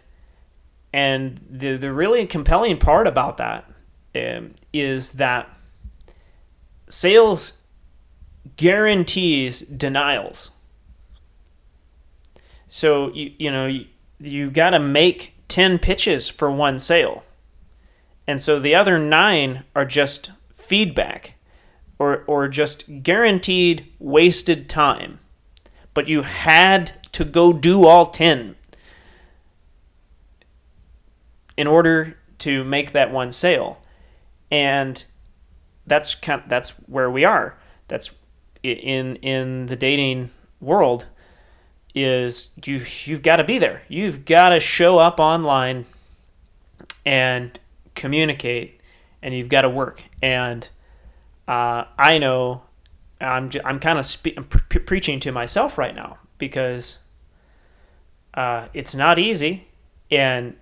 and 0.92 1.40
the 1.51 1.76
the 1.76 1.92
really 1.92 2.26
compelling 2.26 2.78
part 2.78 3.07
about 3.07 3.36
that 3.36 3.70
um, 4.14 4.55
is 4.72 5.12
that 5.12 5.49
sales 6.88 7.53
guarantees 8.57 9.61
denials. 9.62 10.51
So 12.68 13.12
you 13.12 13.32
you 13.38 13.53
know 13.53 13.66
you, 13.66 13.86
you 14.18 14.50
got 14.50 14.70
to 14.70 14.78
make 14.78 15.34
10 15.48 15.78
pitches 15.78 16.28
for 16.28 16.50
one 16.50 16.78
sale. 16.78 17.24
And 18.26 18.40
so 18.40 18.58
the 18.58 18.74
other 18.74 18.98
nine 18.98 19.64
are 19.74 19.84
just 19.84 20.32
feedback 20.52 21.34
or, 21.98 22.24
or 22.26 22.48
just 22.48 23.02
guaranteed 23.02 23.92
wasted 23.98 24.68
time. 24.68 25.20
But 25.92 26.08
you 26.08 26.22
had 26.22 26.92
to 27.12 27.24
go 27.24 27.52
do 27.52 27.86
all 27.86 28.06
10. 28.06 28.56
in 31.56 31.66
order 31.66 32.18
to 32.38 32.64
make 32.64 32.92
that 32.92 33.12
one 33.12 33.32
sale. 33.32 33.82
And 34.50 35.04
that's 35.86 36.14
kind 36.14 36.42
of, 36.42 36.48
that's 36.48 36.70
where 36.86 37.10
we 37.10 37.24
are. 37.24 37.58
That's 37.88 38.14
in 38.62 39.16
in 39.16 39.66
the 39.66 39.76
dating 39.76 40.30
world 40.60 41.06
is 41.95 42.53
you 42.64 42.84
you've 43.05 43.22
got 43.22 43.36
to 43.36 43.45
be 43.45 43.59
there. 43.59 43.84
You've 43.88 44.24
got 44.24 44.51
to 44.51 44.61
show 44.61 44.99
up 44.99 45.20
online 45.20 45.86
and 47.07 47.59
communicate 47.95 48.80
and 49.22 49.34
you've 49.34 49.49
got 49.49 49.62
to 49.62 49.70
work. 49.70 50.03
And 50.22 50.68
uh, 51.47 51.84
I 51.99 52.18
know 52.18 52.62
I'm 53.20 53.51
j- 53.51 53.61
I'm 53.64 53.78
kind 53.78 53.99
of 53.99 54.07
spe- 54.07 54.49
pre- 54.49 54.80
preaching 54.80 55.20
to 55.20 55.32
myself 55.32 55.78
right 55.78 55.95
now 55.95 56.18
because 56.38 56.99
uh, 58.34 58.68
it's 58.74 58.95
not 58.95 59.18
easy, 59.18 59.68
and 60.11 60.57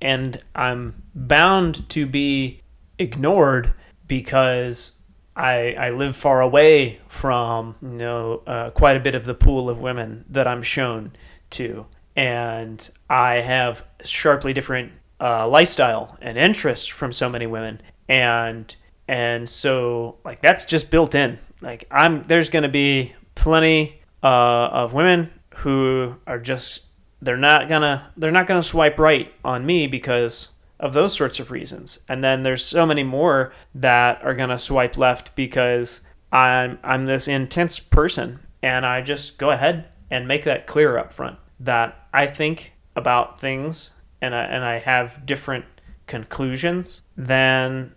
and 0.00 0.42
I'm 0.54 1.02
bound 1.14 1.88
to 1.90 2.06
be 2.06 2.62
ignored 2.98 3.72
because 4.06 5.01
I 5.36 5.74
I 5.78 5.90
live 5.90 6.16
far 6.16 6.40
away 6.40 7.00
from 7.08 7.76
you 7.80 7.88
know 7.88 8.42
uh, 8.46 8.70
quite 8.70 8.96
a 8.96 9.00
bit 9.00 9.14
of 9.14 9.24
the 9.24 9.34
pool 9.34 9.70
of 9.70 9.80
women 9.80 10.24
that 10.28 10.46
I'm 10.46 10.62
shown 10.62 11.12
to, 11.50 11.86
and 12.16 12.88
I 13.08 13.34
have 13.34 13.86
sharply 14.04 14.52
different 14.52 14.92
uh, 15.20 15.48
lifestyle 15.48 16.18
and 16.20 16.36
interest 16.36 16.92
from 16.92 17.12
so 17.12 17.28
many 17.28 17.46
women, 17.46 17.80
and 18.08 18.74
and 19.08 19.48
so 19.48 20.18
like 20.24 20.42
that's 20.42 20.64
just 20.64 20.90
built 20.90 21.14
in. 21.14 21.38
Like 21.60 21.86
I'm 21.90 22.24
there's 22.26 22.50
gonna 22.50 22.68
be 22.68 23.14
plenty 23.34 24.00
uh, 24.22 24.68
of 24.72 24.92
women 24.92 25.30
who 25.56 26.16
are 26.26 26.38
just 26.38 26.86
they're 27.20 27.36
not 27.36 27.68
gonna 27.68 28.12
they're 28.16 28.30
not 28.30 28.46
gonna 28.46 28.62
swipe 28.62 28.98
right 28.98 29.32
on 29.44 29.64
me 29.64 29.86
because 29.86 30.52
of 30.82 30.92
those 30.92 31.16
sorts 31.16 31.40
of 31.40 31.50
reasons. 31.50 32.00
And 32.08 32.22
then 32.22 32.42
there's 32.42 32.64
so 32.64 32.84
many 32.84 33.04
more 33.04 33.52
that 33.74 34.22
are 34.22 34.34
gonna 34.34 34.58
swipe 34.58 34.98
left 34.98 35.34
because 35.34 36.02
I'm 36.30 36.78
I'm 36.82 37.06
this 37.06 37.28
intense 37.28 37.78
person 37.78 38.40
and 38.62 38.84
I 38.84 39.00
just 39.00 39.38
go 39.38 39.50
ahead 39.50 39.88
and 40.10 40.28
make 40.28 40.44
that 40.44 40.66
clear 40.66 40.98
up 40.98 41.12
front 41.12 41.38
that 41.60 42.08
I 42.12 42.26
think 42.26 42.74
about 42.94 43.40
things 43.40 43.92
and 44.20 44.34
I, 44.34 44.42
and 44.42 44.64
I 44.64 44.80
have 44.80 45.24
different 45.24 45.64
conclusions 46.06 47.02
than 47.16 47.94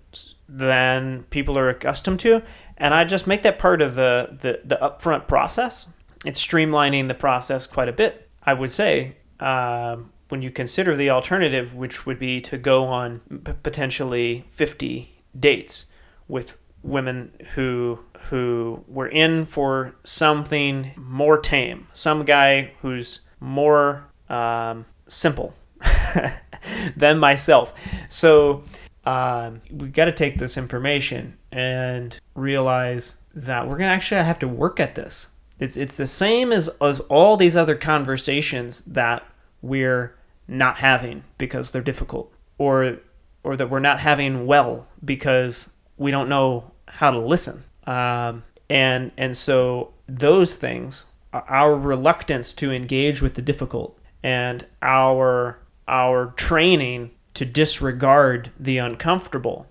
than 0.47 1.23
people 1.31 1.57
are 1.57 1.69
accustomed 1.69 2.19
to 2.21 2.43
and 2.77 2.93
I 2.93 3.03
just 3.03 3.25
make 3.25 3.41
that 3.43 3.57
part 3.57 3.81
of 3.81 3.95
the, 3.95 4.29
the, 4.31 4.61
the 4.63 4.77
upfront 4.81 5.27
process. 5.27 5.91
It's 6.25 6.45
streamlining 6.45 7.07
the 7.07 7.13
process 7.13 7.67
quite 7.67 7.89
a 7.89 7.93
bit, 7.93 8.29
I 8.43 8.53
would 8.53 8.71
say, 8.71 9.17
uh, 9.39 9.97
when 10.29 10.41
you 10.41 10.51
consider 10.51 10.95
the 10.95 11.09
alternative, 11.09 11.73
which 11.73 12.05
would 12.05 12.19
be 12.19 12.41
to 12.41 12.57
go 12.57 12.85
on 12.85 13.19
p- 13.19 13.53
potentially 13.61 14.45
50 14.49 15.21
dates 15.37 15.91
with 16.27 16.57
women 16.81 17.31
who 17.55 17.99
who 18.29 18.83
were 18.87 19.07
in 19.07 19.45
for 19.45 19.95
something 20.03 20.91
more 20.95 21.37
tame, 21.39 21.87
some 21.93 22.23
guy 22.23 22.73
who's 22.81 23.21
more 23.39 24.07
um, 24.29 24.85
simple 25.07 25.55
than 26.95 27.19
myself. 27.19 27.73
So 28.09 28.63
um, 29.05 29.61
we 29.71 29.89
got 29.89 30.05
to 30.05 30.11
take 30.11 30.37
this 30.37 30.57
information 30.57 31.37
and 31.51 32.19
realize 32.35 33.17
that 33.33 33.67
we're 33.67 33.77
gonna 33.77 33.91
actually 33.91 34.23
have 34.23 34.39
to 34.39 34.47
work 34.47 34.79
at 34.79 34.95
this. 34.95 35.29
It's 35.59 35.77
it's 35.77 35.97
the 35.97 36.07
same 36.07 36.51
as 36.51 36.69
as 36.81 36.99
all 37.01 37.37
these 37.37 37.55
other 37.55 37.75
conversations 37.75 38.81
that 38.83 39.23
we're 39.65 40.15
not 40.47 40.77
having 40.77 41.23
because 41.37 41.71
they're 41.71 41.81
difficult, 41.81 42.31
or 42.57 42.99
or 43.43 43.55
that 43.55 43.69
we're 43.69 43.79
not 43.79 43.99
having 43.99 44.45
well 44.45 44.87
because 45.03 45.69
we 45.97 46.11
don't 46.11 46.29
know 46.29 46.71
how 46.87 47.11
to 47.11 47.19
listen. 47.19 47.63
Um, 47.85 48.43
and 48.69 49.11
and 49.17 49.35
so 49.35 49.93
those 50.07 50.55
things, 50.55 51.05
our 51.33 51.75
reluctance 51.75 52.53
to 52.55 52.71
engage 52.71 53.21
with 53.21 53.35
the 53.35 53.41
difficult, 53.41 53.99
and 54.23 54.65
our 54.81 55.59
our 55.87 56.33
training 56.35 57.11
to 57.35 57.45
disregard 57.45 58.51
the 58.59 58.77
uncomfortable 58.77 59.67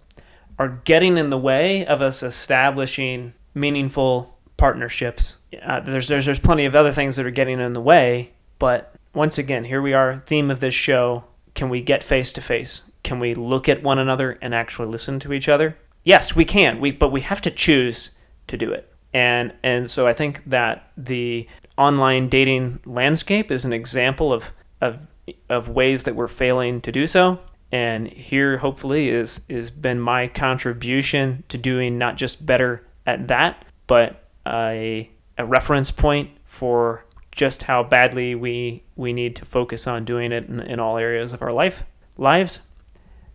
are 0.59 0.81
getting 0.85 1.17
in 1.17 1.31
the 1.31 1.39
way 1.39 1.85
of 1.87 2.01
us 2.01 2.23
establishing 2.23 3.35
meaningful 3.55 4.39
partnerships. 4.57 5.39
Uh, 5.63 5.81
there's, 5.81 6.09
there's 6.09 6.27
there's 6.27 6.39
plenty 6.39 6.65
of 6.65 6.75
other 6.75 6.93
things 6.93 7.17
that 7.17 7.27
are 7.27 7.31
getting 7.31 7.61
in 7.61 7.73
the 7.73 7.81
way, 7.81 8.33
but 8.59 8.95
once 9.15 9.39
again, 9.39 9.65
here 9.65 9.81
we 9.81 9.93
are. 9.93 10.23
Theme 10.27 10.51
of 10.51 10.61
this 10.61 10.75
show: 10.75 11.25
Can 11.55 11.69
we 11.69 11.83
get 11.83 12.03
face 12.03 12.33
to 12.35 12.41
face? 12.41 12.91
Can 13.03 13.19
we 13.19 13.35
look 13.35 13.69
at 13.69 13.83
one 13.83 13.99
another 13.99 14.39
and 14.43 14.55
actually 14.55 14.89
listen 14.89 15.19
to 15.21 15.33
each 15.33 15.49
other? 15.49 15.77
Yes, 16.03 16.35
we 16.37 16.45
can. 16.45 16.81
We 16.81 16.93
but 16.93 17.13
we 17.13 17.23
have 17.23 17.41
to 17.43 17.51
choose 17.51 18.13
to 18.47 18.57
do 18.57 18.73
it. 18.73 18.93
And 19.13 19.55
and 19.63 19.91
so 19.91 20.07
I 20.07 20.13
think 20.13 20.45
that 20.45 20.91
the 20.97 21.49
online 21.79 22.29
dating 22.29 22.81
landscape 22.85 23.51
is 23.51 23.65
an 23.65 23.73
example 23.73 24.33
of 24.33 24.53
of 24.81 25.07
of 25.49 25.69
ways 25.69 26.03
that 26.05 26.15
we're 26.15 26.29
failing 26.29 26.81
to 26.83 26.93
do 26.93 27.07
so 27.07 27.41
and 27.73 28.09
here 28.09 28.59
hopefully 28.59 29.09
is 29.09 29.41
is 29.49 29.71
been 29.71 29.99
my 29.99 30.29
contribution 30.29 31.43
to 31.49 31.59
doing 31.59 31.99
not 31.99 32.17
just 32.17 32.47
better 32.47 32.87
at 33.07 33.27
that 33.29 33.65
but 33.87 34.29
a, 34.47 35.11
a 35.39 35.45
reference 35.45 35.91
point 35.91 36.31
for 36.45 37.07
just 37.35 37.65
how 37.65 37.83
badly 37.83 38.35
we 38.35 38.85
we 38.97 39.13
need 39.13 39.35
to 39.37 39.45
focus 39.45 39.87
on 39.87 40.05
doing 40.05 40.33
it 40.33 40.49
in, 40.49 40.61
in 40.61 40.81
all 40.81 40.97
areas 40.97 41.33
of 41.33 41.43
our 41.43 41.53
life 41.53 41.85
lives. 42.17 42.63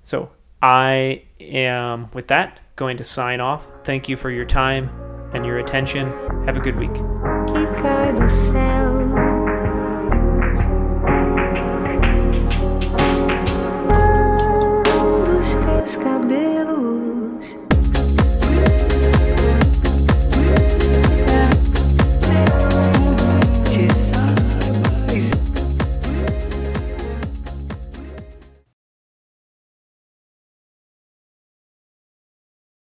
So 0.02 0.32
i 0.62 1.24
am 1.40 2.10
with 2.12 2.28
that 2.28 2.60
going 2.76 2.98
to 2.98 3.04
sign 3.04 3.42
off. 3.42 3.70
Thank 3.84 4.10
you 4.10 4.16
for 4.16 4.30
your 4.30 4.46
time 4.46 4.90
and 5.34 5.46
your 5.46 5.60
attention. 5.60 6.12
Have 6.46 6.58
a 6.58 6.62
good 6.62 6.78
week. 6.78 6.92